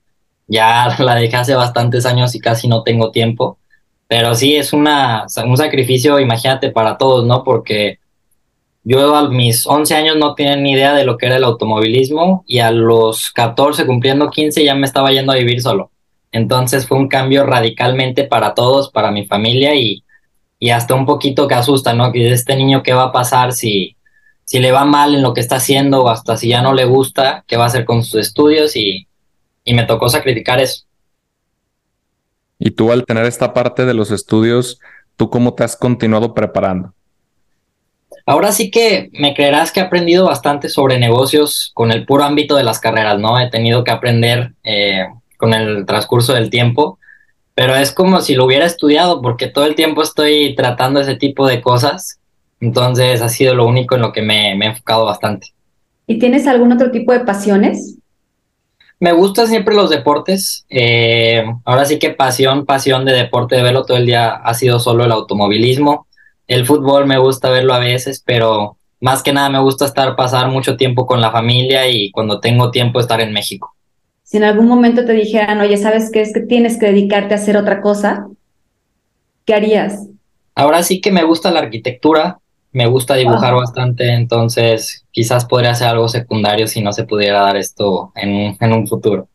[0.46, 3.58] Ya la dejé hace bastantes años y casi no tengo tiempo.
[4.08, 7.44] Pero sí, es una, un sacrificio, imagínate, para todos, ¿no?
[7.44, 8.00] Porque
[8.82, 12.44] yo a mis 11 años no tenía ni idea de lo que era el automovilismo
[12.46, 15.90] y a los 14, cumpliendo 15, ya me estaba yendo a vivir solo.
[16.32, 20.02] Entonces fue un cambio radicalmente para todos, para mi familia y,
[20.58, 22.10] y hasta un poquito que asusta, ¿no?
[22.10, 23.96] Que este niño, ¿qué va a pasar si,
[24.50, 26.84] si le va mal en lo que está haciendo o hasta si ya no le
[26.84, 28.74] gusta, qué va a hacer con sus estudios?
[28.74, 29.06] Y,
[29.62, 30.86] y me tocó sacrificar eso.
[32.58, 34.80] Y tú al tener esta parte de los estudios,
[35.16, 36.92] ¿tú cómo te has continuado preparando?
[38.26, 42.56] Ahora sí que me creerás que he aprendido bastante sobre negocios con el puro ámbito
[42.56, 43.38] de las carreras, ¿no?
[43.38, 46.98] He tenido que aprender eh, con el transcurso del tiempo,
[47.54, 51.46] pero es como si lo hubiera estudiado porque todo el tiempo estoy tratando ese tipo
[51.46, 52.19] de cosas,
[52.60, 55.48] entonces ha sido lo único en lo que me, me he enfocado bastante.
[56.06, 57.96] ¿Y tienes algún otro tipo de pasiones?
[58.98, 60.66] Me gustan siempre los deportes.
[60.68, 64.78] Eh, ahora sí que pasión, pasión de deporte de verlo todo el día ha sido
[64.78, 66.06] solo el automovilismo.
[66.46, 70.48] El fútbol me gusta verlo a veces, pero más que nada me gusta estar, pasar
[70.48, 73.74] mucho tiempo con la familia y cuando tengo tiempo estar en México.
[74.22, 77.38] Si en algún momento te dijeran, oye, ¿sabes qué es que tienes que dedicarte a
[77.38, 78.28] hacer otra cosa?
[79.46, 80.08] ¿Qué harías?
[80.54, 82.39] Ahora sí que me gusta la arquitectura,
[82.72, 87.56] me gusta dibujar bastante, entonces quizás podría hacer algo secundario si no se pudiera dar
[87.56, 89.28] esto en, en un futuro.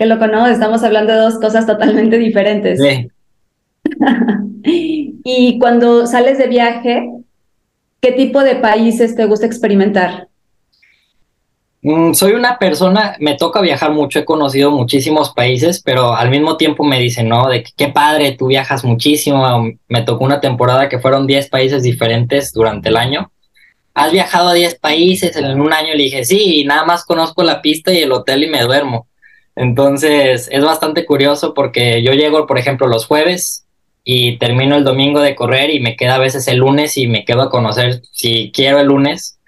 [0.00, 0.46] Qué loco, ¿no?
[0.46, 2.80] Estamos hablando de dos cosas totalmente diferentes.
[2.80, 3.10] Sí.
[5.24, 7.06] y cuando sales de viaje,
[8.00, 10.29] ¿qué tipo de países te gusta experimentar?
[11.82, 16.56] Mm, soy una persona, me toca viajar mucho, he conocido muchísimos países, pero al mismo
[16.58, 17.48] tiempo me dicen, ¿no?
[17.48, 19.70] De que qué padre, tú viajas muchísimo.
[19.88, 23.30] Me tocó una temporada que fueron 10 países diferentes durante el año.
[23.94, 25.94] ¿Has viajado a 10 países en un año?
[25.94, 29.08] Le dije, sí, y nada más conozco la pista y el hotel y me duermo.
[29.56, 33.66] Entonces es bastante curioso porque yo llego, por ejemplo, los jueves,
[34.04, 37.24] y termino el domingo de correr y me queda a veces el lunes y me
[37.24, 39.38] quedo a conocer si quiero el lunes,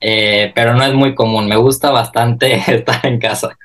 [0.00, 3.56] eh, pero no es muy común, me gusta bastante estar en casa.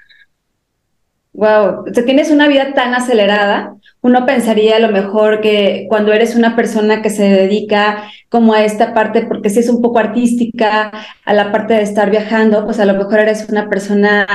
[1.34, 6.36] Wow, o tienes una vida tan acelerada, uno pensaría a lo mejor que cuando eres
[6.36, 10.92] una persona que se dedica como a esta parte, porque si es un poco artística,
[11.26, 14.28] a la parte de estar viajando, pues a lo mejor eres una persona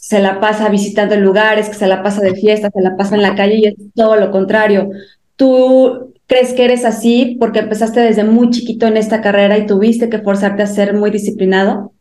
[0.00, 3.22] se la pasa visitando lugares, que se la pasa de fiesta, se la pasa en
[3.22, 4.90] la calle y es todo lo contrario.
[5.36, 10.08] ¿Tú crees que eres así porque empezaste desde muy chiquito en esta carrera y tuviste
[10.08, 11.92] que forzarte a ser muy disciplinado?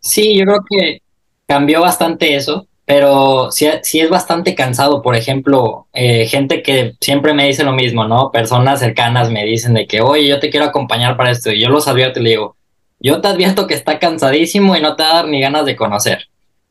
[0.00, 1.02] Sí, yo creo que
[1.46, 5.02] cambió bastante eso, pero sí, sí es bastante cansado.
[5.02, 8.30] Por ejemplo, eh, gente que siempre me dice lo mismo, ¿no?
[8.30, 11.52] Personas cercanas me dicen de que, oye, yo te quiero acompañar para esto.
[11.52, 12.56] Y yo los advierto y le digo,
[12.98, 16.28] yo te advierto que está cansadísimo y no te va ni ganas de conocer.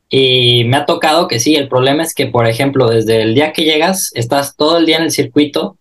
[0.09, 3.53] Y me ha tocado que sí, el problema es que, por ejemplo, desde el día
[3.53, 5.77] que llegas, estás todo el día en el circuito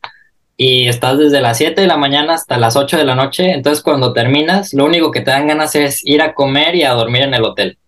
[0.56, 3.82] y estás desde las 7 de la mañana hasta las 8 de la noche, entonces
[3.82, 7.22] cuando terminas, lo único que te dan ganas es ir a comer y a dormir
[7.22, 7.78] en el hotel.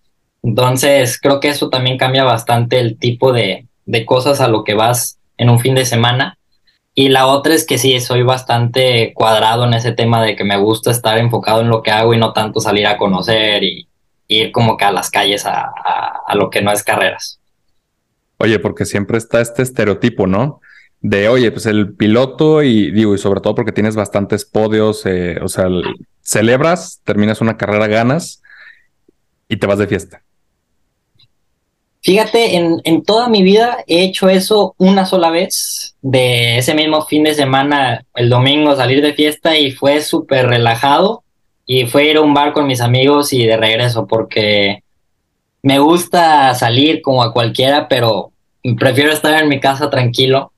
[0.42, 4.74] Entonces, creo que eso también cambia bastante el tipo de, de cosas a lo que
[4.74, 6.38] vas en un fin de semana.
[6.94, 10.56] Y la otra es que sí, soy bastante cuadrado en ese tema de que me
[10.56, 13.88] gusta estar enfocado en lo que hago y no tanto salir a conocer y
[14.28, 17.40] ir como que a las calles a, a, a lo que no es carreras.
[18.38, 20.60] Oye, porque siempre está este estereotipo, ¿no?
[21.08, 25.38] De, oye, pues el piloto y digo, y sobre todo porque tienes bastantes podios, eh,
[25.40, 25.68] o sea,
[26.20, 28.42] celebras, terminas una carrera, ganas
[29.48, 30.22] y te vas de fiesta.
[32.02, 37.04] Fíjate, en, en toda mi vida he hecho eso una sola vez, de ese mismo
[37.06, 41.22] fin de semana, el domingo, salir de fiesta y fue súper relajado
[41.66, 44.82] y fue ir a un bar con mis amigos y de regreso, porque
[45.62, 48.32] me gusta salir como a cualquiera, pero
[48.76, 50.52] prefiero estar en mi casa tranquilo.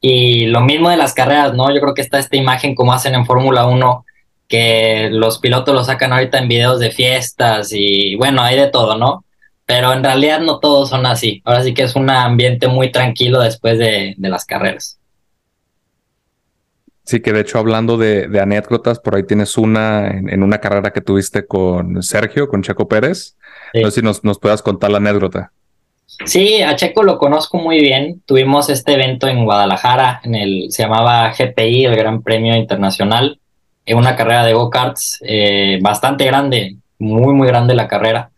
[0.00, 1.72] Y lo mismo de las carreras, ¿no?
[1.74, 4.04] Yo creo que está esta imagen como hacen en Fórmula 1,
[4.48, 8.96] que los pilotos lo sacan ahorita en videos de fiestas y bueno, hay de todo,
[8.96, 9.24] ¿no?
[9.64, 11.42] Pero en realidad no todos son así.
[11.44, 15.00] Ahora sí que es un ambiente muy tranquilo después de, de las carreras.
[17.04, 20.58] Sí, que de hecho hablando de, de anécdotas, por ahí tienes una en, en, una
[20.58, 23.36] carrera que tuviste con Sergio, con Checo Pérez.
[23.72, 23.82] Sí.
[23.82, 25.52] No sé si nos, nos puedas contar la anécdota.
[26.06, 28.22] Sí, a Checo lo conozco muy bien.
[28.26, 33.38] Tuvimos este evento en Guadalajara, en el, se llamaba GPI, el Gran Premio Internacional,
[33.84, 38.30] en una carrera de go-karts eh, bastante grande, muy, muy grande la carrera.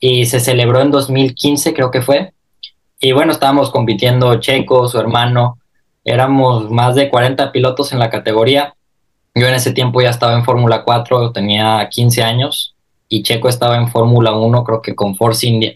[0.00, 2.32] Y se celebró en 2015, creo que fue.
[3.00, 5.58] Y bueno, estábamos compitiendo Checo, su hermano,
[6.04, 8.74] éramos más de 40 pilotos en la categoría.
[9.34, 12.74] Yo en ese tiempo ya estaba en Fórmula 4, tenía 15 años,
[13.08, 15.74] y Checo estaba en Fórmula 1, creo que con Force India.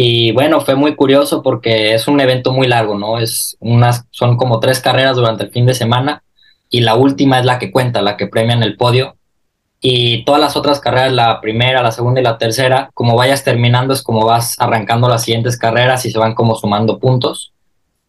[0.00, 3.18] Y bueno, fue muy curioso porque es un evento muy largo, ¿no?
[3.18, 6.22] Es unas, son como tres carreras durante el fin de semana
[6.70, 9.16] y la última es la que cuenta, la que premia en el podio.
[9.80, 13.92] Y todas las otras carreras, la primera, la segunda y la tercera, como vayas terminando
[13.92, 17.52] es como vas arrancando las siguientes carreras y se van como sumando puntos.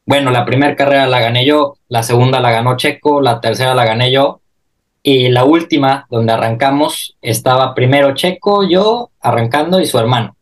[0.05, 3.85] Bueno, la primera carrera la gané yo, la segunda la ganó Checo, la tercera la
[3.85, 4.41] gané yo
[5.01, 10.35] y la última, donde arrancamos, estaba primero Checo, yo arrancando y su hermano.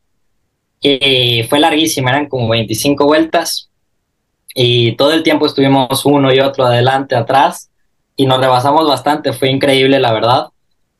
[0.81, 3.69] Y fue larguísima, eran como 25 vueltas
[4.53, 7.69] y todo el tiempo estuvimos uno y otro adelante, atrás
[8.15, 10.47] y nos rebasamos bastante, fue increíble la verdad.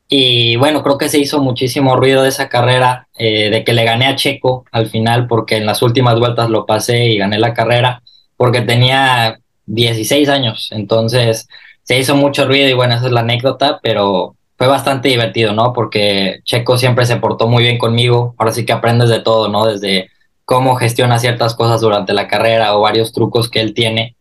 [0.08, 3.84] Y bueno, creo que se hizo muchísimo ruido de esa carrera, eh, de que le
[3.84, 7.52] gané a Checo al final, porque en las últimas vueltas lo pasé y gané la
[7.52, 8.02] carrera,
[8.36, 11.48] porque tenía 16 años, entonces
[11.82, 15.72] se hizo mucho ruido y bueno, esa es la anécdota, pero fue bastante divertido, ¿no?
[15.72, 18.34] Porque Checo siempre se portó muy bien conmigo.
[18.36, 19.64] Ahora sí que aprendes de todo, ¿no?
[19.64, 20.10] Desde
[20.44, 24.16] cómo gestiona ciertas cosas durante la carrera o varios trucos que él tiene.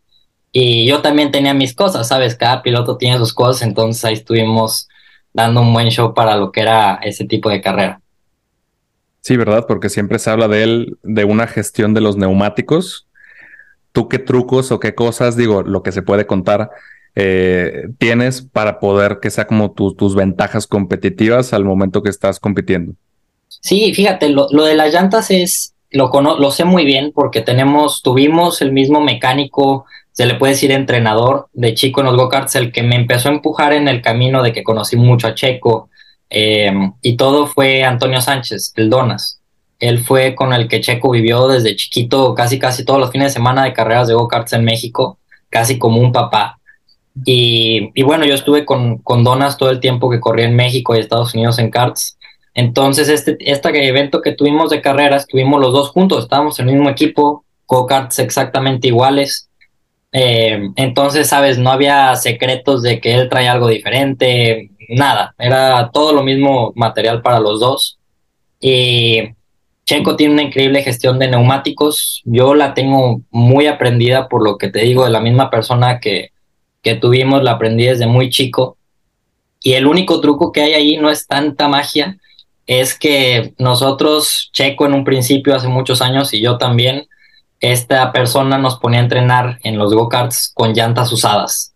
[0.51, 2.35] Y yo también tenía mis cosas, ¿sabes?
[2.35, 4.87] Cada piloto tiene sus cosas, entonces ahí estuvimos
[5.33, 7.99] dando un buen show para lo que era ese tipo de carrera.
[9.21, 9.65] Sí, ¿verdad?
[9.67, 13.07] Porque siempre se habla de él, de una gestión de los neumáticos.
[13.91, 16.69] ¿Tú qué trucos o qué cosas, digo, lo que se puede contar,
[17.19, 22.39] eh, tienes para poder que sea como tu, tus ventajas competitivas al momento que estás
[22.39, 22.93] compitiendo?
[23.47, 28.03] Sí, fíjate, lo, lo de las llantas es, lo, lo sé muy bien porque tenemos,
[28.03, 32.71] tuvimos el mismo mecánico, se le puede decir entrenador de chico en los go-karts, el
[32.71, 35.89] que me empezó a empujar en el camino de que conocí mucho a Checo
[36.29, 39.41] eh, y todo fue Antonio Sánchez, el Donas.
[39.79, 43.33] Él fue con el que Checo vivió desde chiquito, casi casi todos los fines de
[43.33, 45.17] semana de carreras de go-karts en México,
[45.49, 46.59] casi como un papá.
[47.25, 50.95] Y, y, bueno, yo estuve con, con Donas todo el tiempo que corrí en México
[50.95, 52.17] y Estados Unidos en karts.
[52.53, 56.75] Entonces, este, este evento que tuvimos de carreras, estuvimos los dos juntos, estábamos en el
[56.75, 59.49] mismo equipo, co-karts exactamente iguales.
[60.11, 66.13] Eh, entonces, sabes, no había secretos de que él traía algo diferente, nada, era todo
[66.13, 67.99] lo mismo material para los dos.
[68.59, 69.35] Y
[69.85, 74.69] Checo tiene una increíble gestión de neumáticos, yo la tengo muy aprendida por lo que
[74.69, 76.31] te digo de la misma persona que,
[76.81, 78.77] que tuvimos la aprendí desde muy chico.
[79.61, 82.17] Y el único truco que hay ahí no es tanta magia,
[82.67, 87.07] es que nosotros, Checo en un principio hace muchos años y yo también,
[87.59, 91.73] esta persona nos ponía a entrenar en los go-karts con llantas usadas.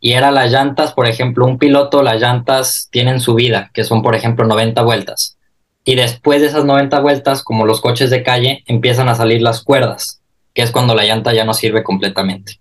[0.00, 4.02] Y era las llantas, por ejemplo, un piloto, las llantas tienen su vida, que son,
[4.02, 5.38] por ejemplo, 90 vueltas.
[5.84, 9.62] Y después de esas 90 vueltas, como los coches de calle, empiezan a salir las
[9.62, 10.20] cuerdas,
[10.52, 12.60] que es cuando la llanta ya no sirve completamente.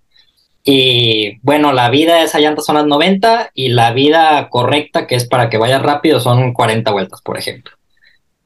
[0.63, 5.15] Y bueno, la vida de esa llanta son las 90 y la vida correcta, que
[5.15, 7.75] es para que vaya rápido, son 40 vueltas, por ejemplo.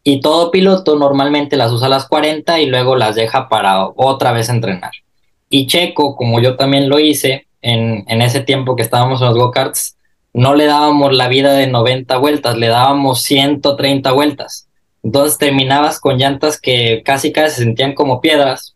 [0.04, 4.50] Y todo piloto normalmente las usa las 40 y luego las deja para otra vez
[4.50, 4.92] entrenar.
[5.50, 9.38] Y Checo, como yo también lo hice en, en ese tiempo que estábamos en los
[9.38, 9.98] go-karts,
[10.34, 14.68] no le dábamos la vida de 90 vueltas, le dábamos 130 vueltas.
[15.04, 18.76] Entonces terminabas con llantas que casi casi se sentían como piedras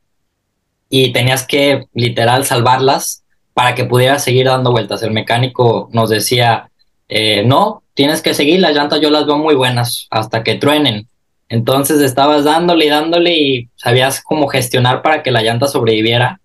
[0.89, 3.20] y tenías que literal salvarlas
[3.61, 5.03] para que pudiera seguir dando vueltas.
[5.03, 6.71] El mecánico nos decía,
[7.07, 11.07] eh, no, tienes que seguir, las llantas yo las veo muy buenas hasta que truenen.
[11.47, 16.41] Entonces estabas dándole y dándole y sabías cómo gestionar para que la llanta sobreviviera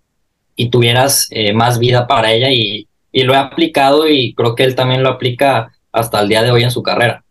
[0.57, 4.65] y tuvieras eh, más vida para ella y, y lo he aplicado y creo que
[4.65, 7.25] él también lo aplica hasta el día de hoy en su carrera.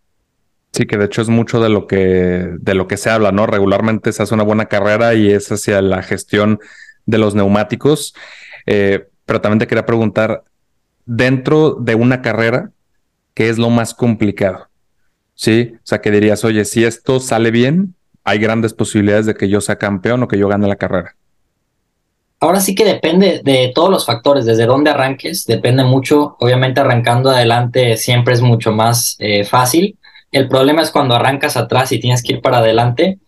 [0.71, 1.97] Sí, que de hecho es mucho de lo que,
[2.59, 3.45] de lo que se habla, ¿no?
[3.45, 6.59] Regularmente se hace una buena carrera y es hacia la gestión
[7.05, 8.15] de los neumáticos.
[8.65, 10.43] Eh, pero también te quería preguntar,
[11.05, 12.71] dentro de una carrera,
[13.33, 14.67] ¿qué es lo más complicado?
[15.35, 19.49] Sí, o sea, que dirías, oye, si esto sale bien, hay grandes posibilidades de que
[19.49, 21.15] yo sea campeón o que yo gane la carrera.
[22.39, 26.35] Ahora sí que depende de todos los factores, desde dónde arranques, depende mucho.
[26.39, 29.97] Obviamente arrancando adelante siempre es mucho más eh, fácil.
[30.31, 33.19] El problema es cuando arrancas atrás y tienes que ir para adelante.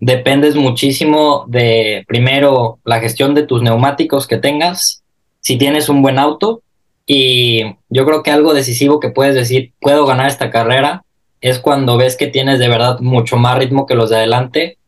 [0.00, 5.03] Dependes muchísimo de, primero, la gestión de tus neumáticos que tengas,
[5.44, 6.62] si tienes un buen auto.
[7.06, 11.04] Y yo creo que algo decisivo que puedes decir, puedo ganar esta carrera,
[11.42, 14.78] es cuando ves que tienes de verdad mucho más ritmo que los de adelante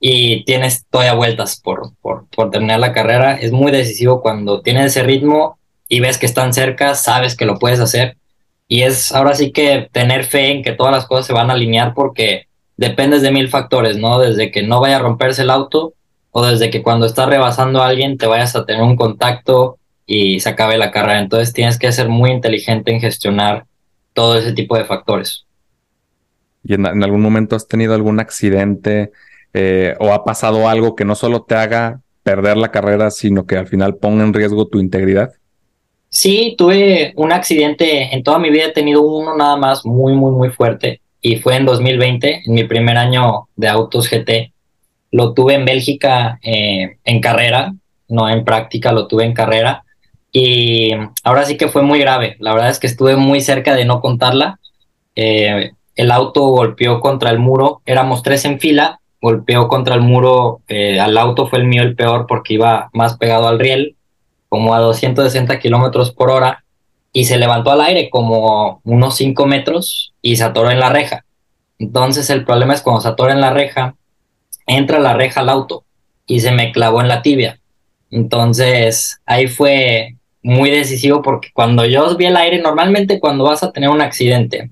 [0.00, 3.34] y tienes todavía vueltas por, por, por terminar la carrera.
[3.34, 7.58] Es muy decisivo cuando tienes ese ritmo y ves que están cerca, sabes que lo
[7.58, 8.16] puedes hacer.
[8.66, 11.54] Y es ahora sí que tener fe en que todas las cosas se van a
[11.54, 12.46] alinear porque
[12.78, 14.18] dependes de mil factores, ¿no?
[14.18, 15.92] Desde que no vaya a romperse el auto
[16.30, 19.77] o desde que cuando estás rebasando a alguien te vayas a tener un contacto
[20.08, 21.20] y se acabe la carrera.
[21.20, 23.66] Entonces tienes que ser muy inteligente en gestionar
[24.14, 25.44] todo ese tipo de factores.
[26.64, 29.12] ¿Y en, en algún momento has tenido algún accidente?
[29.54, 33.56] Eh, o ha pasado algo que no solo te haga perder la carrera, sino que
[33.56, 35.32] al final ponga en riesgo tu integridad?
[36.10, 40.32] Sí, tuve un accidente, en toda mi vida he tenido uno nada más muy, muy,
[40.32, 44.52] muy fuerte y fue en 2020, en mi primer año de autos GT.
[45.10, 47.74] Lo tuve en Bélgica eh, en carrera,
[48.08, 49.84] no en práctica, lo tuve en carrera
[50.32, 50.92] y
[51.24, 52.36] ahora sí que fue muy grave.
[52.38, 54.58] La verdad es que estuve muy cerca de no contarla.
[55.16, 60.62] Eh, el auto golpeó contra el muro, éramos tres en fila golpeó contra el muro,
[60.68, 63.96] eh, al auto fue el mío el peor porque iba más pegado al riel,
[64.48, 66.64] como a 260 kilómetros por hora,
[67.12, 71.24] y se levantó al aire como unos 5 metros y se atoró en la reja.
[71.78, 73.94] Entonces el problema es cuando se atora en la reja,
[74.66, 75.84] entra la reja al auto
[76.26, 77.60] y se me clavó en la tibia.
[78.10, 83.72] Entonces ahí fue muy decisivo porque cuando yo vi el aire, normalmente cuando vas a
[83.72, 84.70] tener un accidente,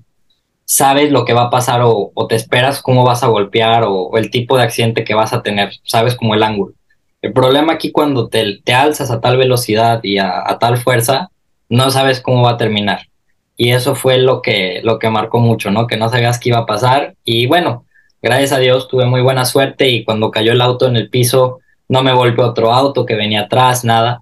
[0.67, 4.29] sabes lo que va a pasar o, te esperas cómo vas a golpear o, el
[4.29, 6.73] tipo de accidente que vas a tener, sabes como el ángulo.
[7.21, 11.29] El problema aquí cuando te, alzas a tal velocidad y a, tal fuerza,
[11.69, 13.07] no sabes cómo va a terminar.
[13.55, 15.87] Y eso fue lo que, lo que marcó mucho, ¿no?
[15.87, 17.15] Que no sabías qué iba a pasar.
[17.23, 17.85] Y bueno,
[18.21, 21.59] gracias a Dios tuve muy buena suerte y cuando cayó el auto en el piso,
[21.89, 24.21] no me golpeó otro auto que venía atrás, nada.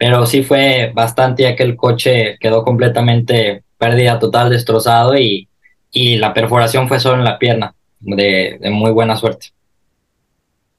[0.00, 5.46] Pero sí fue bastante ya que el coche quedó completamente pérdida total, destrozado y,
[5.92, 9.48] y la perforación fue solo en la pierna, de, muy buena suerte.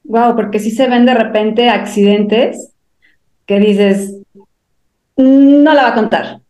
[0.02, 2.72] Wow, porque sí se ven de repente accidentes
[3.46, 4.16] que dices,
[5.16, 6.40] no la va a contar.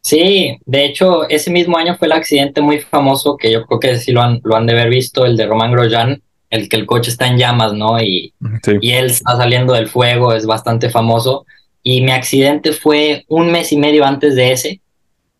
[0.00, 3.96] Sí, de hecho, ese mismo año fue el accidente muy famoso que yo creo que
[3.98, 6.20] sí lo han, lo han de haber visto, el de Román Grosjean,
[6.50, 8.00] el que el coche está en llamas, ¿no?
[8.00, 8.34] Y,
[8.80, 11.46] y él está saliendo del fuego, es bastante famoso.
[11.88, 14.80] Y mi accidente fue un mes y medio antes de ese,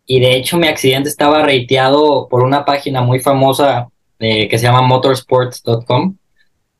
[0.06, 3.88] y de hecho mi accidente estaba rateado por una página muy famosa
[4.20, 6.14] eh, que se llama motorsports.com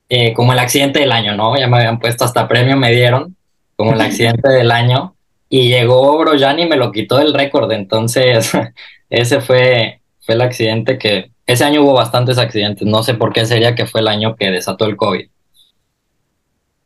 [0.09, 1.59] eh, como el accidente del año, ¿no?
[1.59, 3.35] Ya me habían puesto hasta premio, me dieron
[3.75, 5.17] como el accidente del año.
[5.49, 8.53] Y llegó Grosjean y me lo quitó del récord, entonces
[9.11, 13.45] ese fue, fue el accidente que, ese año hubo bastantes accidentes, no sé por qué
[13.45, 15.27] sería que fue el año que desató el COVID.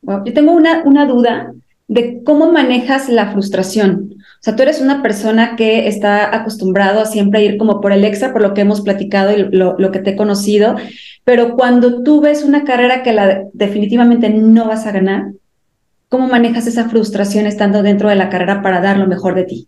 [0.01, 1.53] yo tengo una, una duda
[1.91, 4.15] de cómo manejas la frustración.
[4.15, 8.05] O sea, tú eres una persona que está acostumbrado a siempre ir como por el
[8.05, 10.77] extra, por lo que hemos platicado y lo, que te he conocido,
[11.25, 15.33] pero cuando tú ves una carrera que la, definitivamente no vas a ganar,
[16.07, 19.67] ¿cómo manejas esa frustración estando dentro de la carrera para dar lo mejor de ti?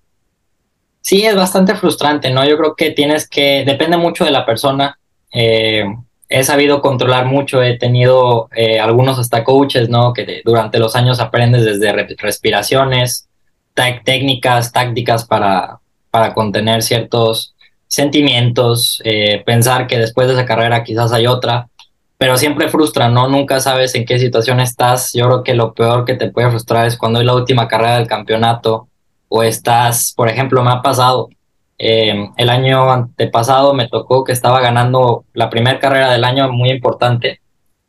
[1.02, 2.48] Sí, es bastante frustrante, ¿no?
[2.48, 4.98] Yo creo que tienes que, depende mucho de la persona.
[5.34, 5.84] Eh,
[6.34, 10.14] he sabido controlar mucho, he tenido eh, algunos hasta coaches, ¿no?
[10.14, 13.30] Que durante los años aprendes desde respiraciones,
[14.04, 15.80] técnicas, tácticas para,
[16.10, 17.54] para contener ciertos
[17.88, 21.68] sentimientos, eh, pensar que después de esa carrera quizás hay otra,
[22.18, 23.28] pero siempre frustra, ¿no?
[23.28, 25.14] Nunca sabes en qué situación estás.
[25.14, 27.98] Yo creo que lo peor que te puede frustrar es cuando hay la última carrera
[27.98, 28.88] del campeonato
[29.30, 31.30] o estás, por ejemplo, me ha pasado,
[31.86, 36.72] eh, el año antepasado me tocó que estaba ganando la primera carrera del año muy
[36.72, 37.42] importante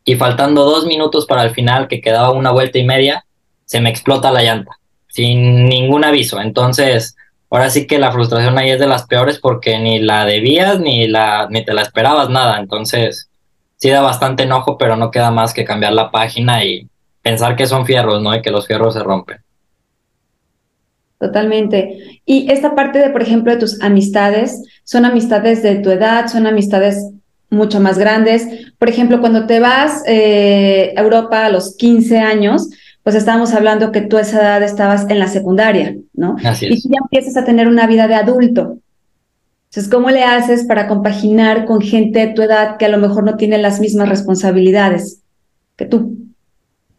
[0.03, 3.25] y faltando dos minutos para el final, que quedaba una vuelta y media,
[3.63, 4.71] se me explota la llanta,
[5.07, 6.41] sin ningún aviso.
[6.41, 7.15] Entonces,
[7.49, 11.07] ahora sí que la frustración ahí es de las peores porque ni la debías ni,
[11.07, 12.59] la, ni te la esperabas nada.
[12.59, 13.29] Entonces,
[13.77, 16.89] sí da bastante enojo, pero no queda más que cambiar la página y
[17.21, 18.35] pensar que son fierros, ¿no?
[18.35, 19.44] Y que los fierros se rompen.
[21.27, 22.19] Totalmente.
[22.25, 26.27] Y esta parte de, por ejemplo, de tus amistades, ¿son amistades de tu edad?
[26.27, 26.97] ¿Son amistades
[27.49, 28.47] mucho más grandes.
[28.77, 32.69] Por ejemplo, cuando te vas eh, a Europa a los 15 años,
[33.03, 36.35] pues estábamos hablando que tú a esa edad estabas en la secundaria, ¿no?
[36.43, 36.83] Así Y es.
[36.83, 38.79] tú ya empiezas a tener una vida de adulto.
[39.69, 43.23] Entonces, ¿cómo le haces para compaginar con gente de tu edad que a lo mejor
[43.23, 45.21] no tiene las mismas responsabilidades
[45.75, 46.17] que tú?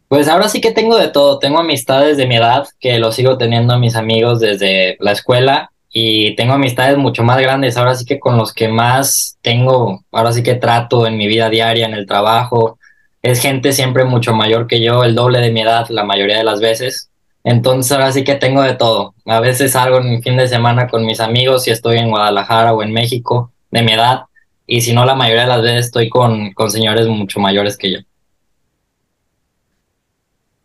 [0.09, 1.39] Pues ahora sí que tengo de todo.
[1.39, 5.73] Tengo amistades de mi edad que lo sigo teniendo a mis amigos desde la escuela
[5.91, 7.77] y tengo amistades mucho más grandes.
[7.77, 11.51] Ahora sí que con los que más tengo, ahora sí que trato en mi vida
[11.51, 12.79] diaria, en el trabajo,
[13.23, 16.45] es gente siempre mucho mayor que yo, el doble de mi edad la mayoría de
[16.45, 17.11] las veces.
[17.43, 19.15] Entonces ahora sí que tengo de todo.
[19.25, 22.75] A veces salgo en mi fin de semana con mis amigos si estoy en Guadalajara
[22.75, 24.23] o en México de mi edad
[24.67, 27.93] y si no la mayoría de las veces estoy con, con señores mucho mayores que
[27.93, 27.99] yo.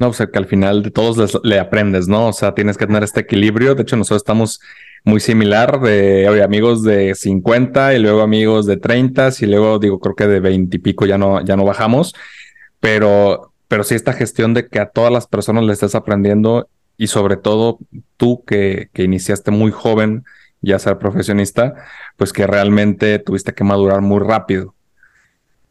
[0.01, 2.27] No, sea, que al final de todos les- le aprendes, ¿no?
[2.29, 3.75] O sea, tienes que tener este equilibrio.
[3.75, 4.59] De hecho, nosotros estamos
[5.03, 9.99] muy similar de oye, amigos de 50 y luego amigos de 30 y luego digo,
[9.99, 12.15] creo que de 20 y pico ya no, ya no bajamos.
[12.79, 17.07] Pero, pero sí esta gestión de que a todas las personas le estés aprendiendo y
[17.07, 17.77] sobre todo
[18.17, 20.23] tú que, que iniciaste muy joven
[20.61, 21.75] ya ser profesionista,
[22.17, 24.73] pues que realmente tuviste que madurar muy rápido.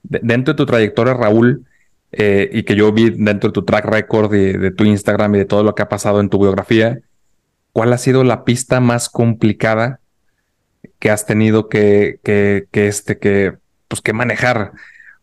[0.04, 1.64] De- dentro de tu trayectoria, Raúl,
[2.12, 5.38] eh, y que yo vi dentro de tu track record y de tu Instagram y
[5.38, 7.00] de todo lo que ha pasado en tu biografía,
[7.72, 10.00] ¿cuál ha sido la pista más complicada
[10.98, 13.54] que has tenido que, que, que, este, que,
[13.88, 14.72] pues, que manejar?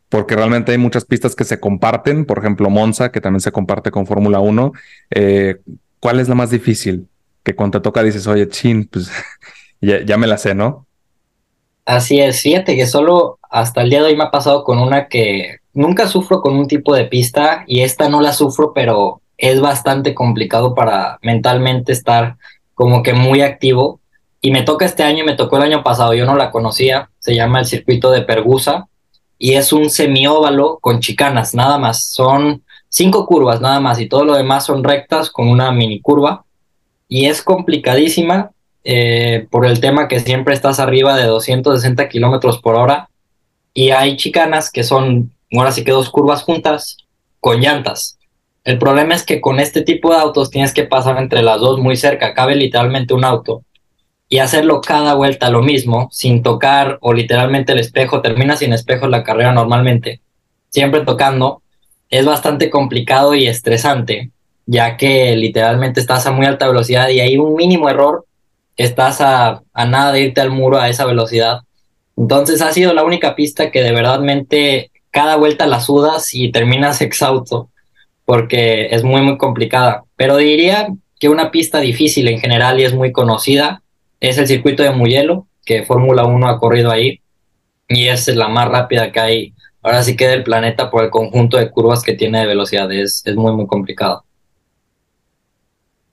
[0.09, 3.91] Porque realmente hay muchas pistas que se comparten, por ejemplo, Monza, que también se comparte
[3.91, 4.71] con Fórmula 1.
[5.11, 5.57] Eh,
[5.99, 7.07] ¿Cuál es la más difícil?
[7.43, 9.11] Que cuando te toca dices, oye, chin, pues
[9.81, 10.85] ya, ya me la sé, ¿no?
[11.83, 15.07] Así es, fíjate que solo hasta el día de hoy me ha pasado con una
[15.07, 19.61] que nunca sufro con un tipo de pista y esta no la sufro, pero es
[19.61, 22.38] bastante complicado para mentalmente estar
[22.73, 23.99] como que muy activo.
[24.41, 27.09] Y me toca este año y me tocó el año pasado, yo no la conocía,
[27.19, 28.88] se llama el circuito de Pergusa
[29.38, 32.05] y es un semióvalo con chicanas, nada más.
[32.05, 36.45] Son cinco curvas nada más y todo lo demás son rectas con una mini curva
[37.07, 38.51] y es complicadísima
[38.84, 43.09] eh, por el tema que siempre estás arriba de 260 kilómetros por hora
[43.73, 46.98] y hay chicanas que son, ahora sí que dos curvas juntas
[47.39, 48.18] con llantas.
[48.64, 51.80] El problema es que con este tipo de autos tienes que pasar entre las dos
[51.80, 53.64] muy cerca, cabe literalmente un auto
[54.30, 59.08] y hacerlo cada vuelta lo mismo, sin tocar o literalmente el espejo, termina sin espejo
[59.08, 60.20] la carrera normalmente,
[60.70, 61.62] siempre tocando,
[62.10, 64.32] es bastante complicado y estresante,
[64.66, 68.26] ya que literalmente estás a muy alta velocidad y hay un mínimo error,
[68.76, 71.62] estás a, a nada de irte al muro a esa velocidad.
[72.18, 77.01] Entonces ha sido la única pista que de verdadmente cada vuelta la sudas y terminas
[77.01, 77.72] exhausto,
[78.24, 80.03] porque es muy, muy complicada.
[80.15, 80.89] Pero diría
[81.20, 83.82] que una pista difícil en general y es muy conocida
[84.20, 87.20] es el circuito de Mugello, que Fórmula 1 ha corrido ahí
[87.88, 89.53] y es la más rápida que hay.
[89.82, 92.91] Ahora sí que del planeta por el conjunto de curvas que tiene de velocidad.
[92.91, 94.24] Es, es muy, muy complicado.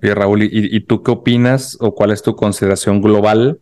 [0.02, 3.61] Oye, Raúl, ¿y, ¿y tú qué opinas o cuál es tu consideración global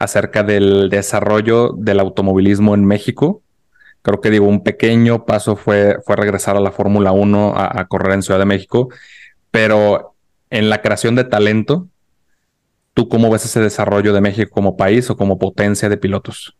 [0.00, 3.44] acerca del desarrollo del automovilismo en México?
[4.02, 8.14] Creo que digo, un pequeño paso fue, fue regresar a la Fórmula 1 a, correr
[8.14, 8.88] en Ciudad de México,
[9.50, 10.14] pero
[10.48, 11.86] en la creación de talento,
[12.94, 16.56] ¿tú cómo ves ese desarrollo de México como país o como potencia de pilotos?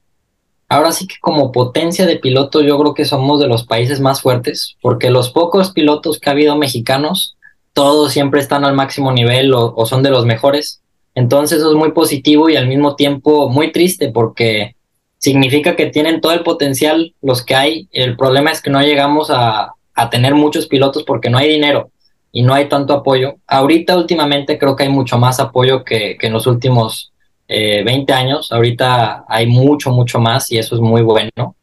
[0.69, 4.21] Ahora sí que como potencia de pilotos yo creo que somos de los países más
[4.21, 7.37] fuertes, porque los pocos pilotos que ha habido mexicanos,
[7.73, 10.83] todos siempre están al máximo nivel o, o son de los mejores.
[11.15, 14.77] Entonces eso es muy positivo y al mismo tiempo muy triste porque
[15.21, 17.89] significa que tienen todo el potencial los que hay.
[17.93, 21.91] El problema es que no llegamos a, a tener muchos pilotos porque no hay dinero
[22.33, 23.37] y no hay tanto apoyo.
[23.47, 27.13] Ahorita últimamente creo que hay mucho más apoyo que, que en los últimos
[27.49, 28.51] eh, 20 años.
[28.51, 31.55] Ahorita hay mucho, mucho más y eso es muy bueno.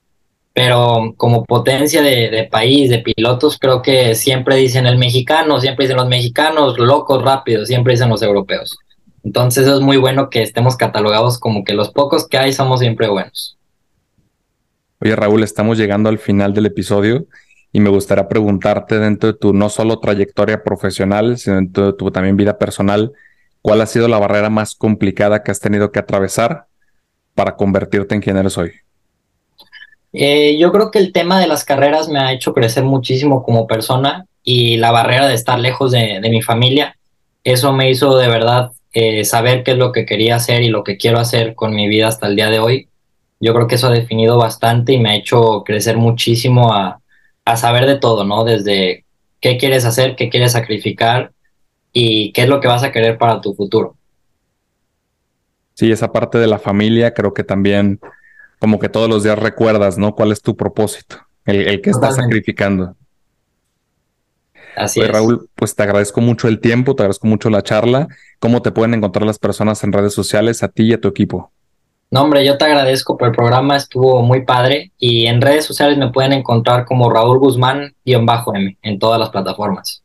[0.53, 5.86] Pero como potencia de, de, país, de pilotos, creo que siempre dicen el mexicano, siempre
[5.86, 8.78] dicen los mexicanos, locos, rápidos, siempre dicen los europeos.
[9.28, 13.09] Entonces es muy bueno que estemos catalogados como que los pocos que hay somos siempre
[13.09, 13.57] buenos.
[15.01, 17.25] Oye Raúl, estamos llegando al final del episodio
[17.73, 22.09] y me gustaría preguntarte dentro de tu no solo trayectoria profesional, sino dentro de tu
[22.09, 23.11] también vida personal,
[23.61, 26.67] ¿cuál ha sido la barrera más complicada que has tenido que atravesar
[27.36, 28.71] para convertirte en quien eres hoy?
[30.13, 33.67] Eh, yo creo que el tema de las carreras me ha hecho crecer muchísimo como
[33.67, 36.95] persona y la barrera de estar lejos de, de mi familia,
[37.43, 40.84] eso me hizo de verdad eh, saber qué es lo que quería hacer y lo
[40.84, 42.89] que quiero hacer con mi vida hasta el día de hoy.
[43.39, 47.00] Yo creo que eso ha definido bastante y me ha hecho crecer muchísimo a,
[47.45, 48.43] a saber de todo, ¿no?
[48.43, 49.06] Desde
[49.39, 51.32] qué quieres hacer, qué quieres sacrificar
[51.93, 53.95] y qué es lo que vas a querer para tu futuro.
[55.76, 58.00] Sí, esa parte de la familia creo que también
[58.58, 60.16] como que todos los días recuerdas, ¿no?
[60.16, 61.18] ¿Cuál es tu propósito?
[61.45, 62.95] El, que estás sacrificando.
[64.78, 65.09] Así es.
[65.09, 68.07] Raúl, pues te agradezco mucho el tiempo, te agradezco mucho la charla.
[68.39, 71.51] ¿Cómo te pueden encontrar las personas en redes sociales, a ti y a tu equipo?
[72.11, 75.97] No, hombre, yo te agradezco por el programa, estuvo muy padre y en redes sociales
[75.97, 80.03] me pueden encontrar como Raúl Guzmán-M en todas las plataformas.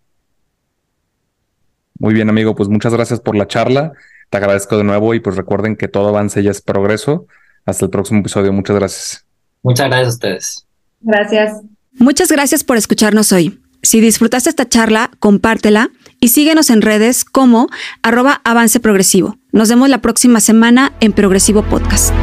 [1.99, 3.93] Muy bien, amigo, pues muchas gracias por la charla.
[4.31, 7.27] Te agradezco de nuevo y pues recuerden que todo avance ya es progreso.
[7.65, 8.53] Hasta el próximo episodio.
[8.53, 9.27] Muchas gracias.
[9.63, 10.67] Muchas gracias a ustedes.
[11.03, 11.61] Gracias.
[11.93, 13.62] Muchas gracias por escucharnos hoy.
[13.83, 17.69] Si disfrutaste esta charla, compártela y síguenos en redes como
[18.03, 19.39] arroba avance progresivo.
[19.51, 22.15] Nos vemos la próxima semana en Progresivo Podcast.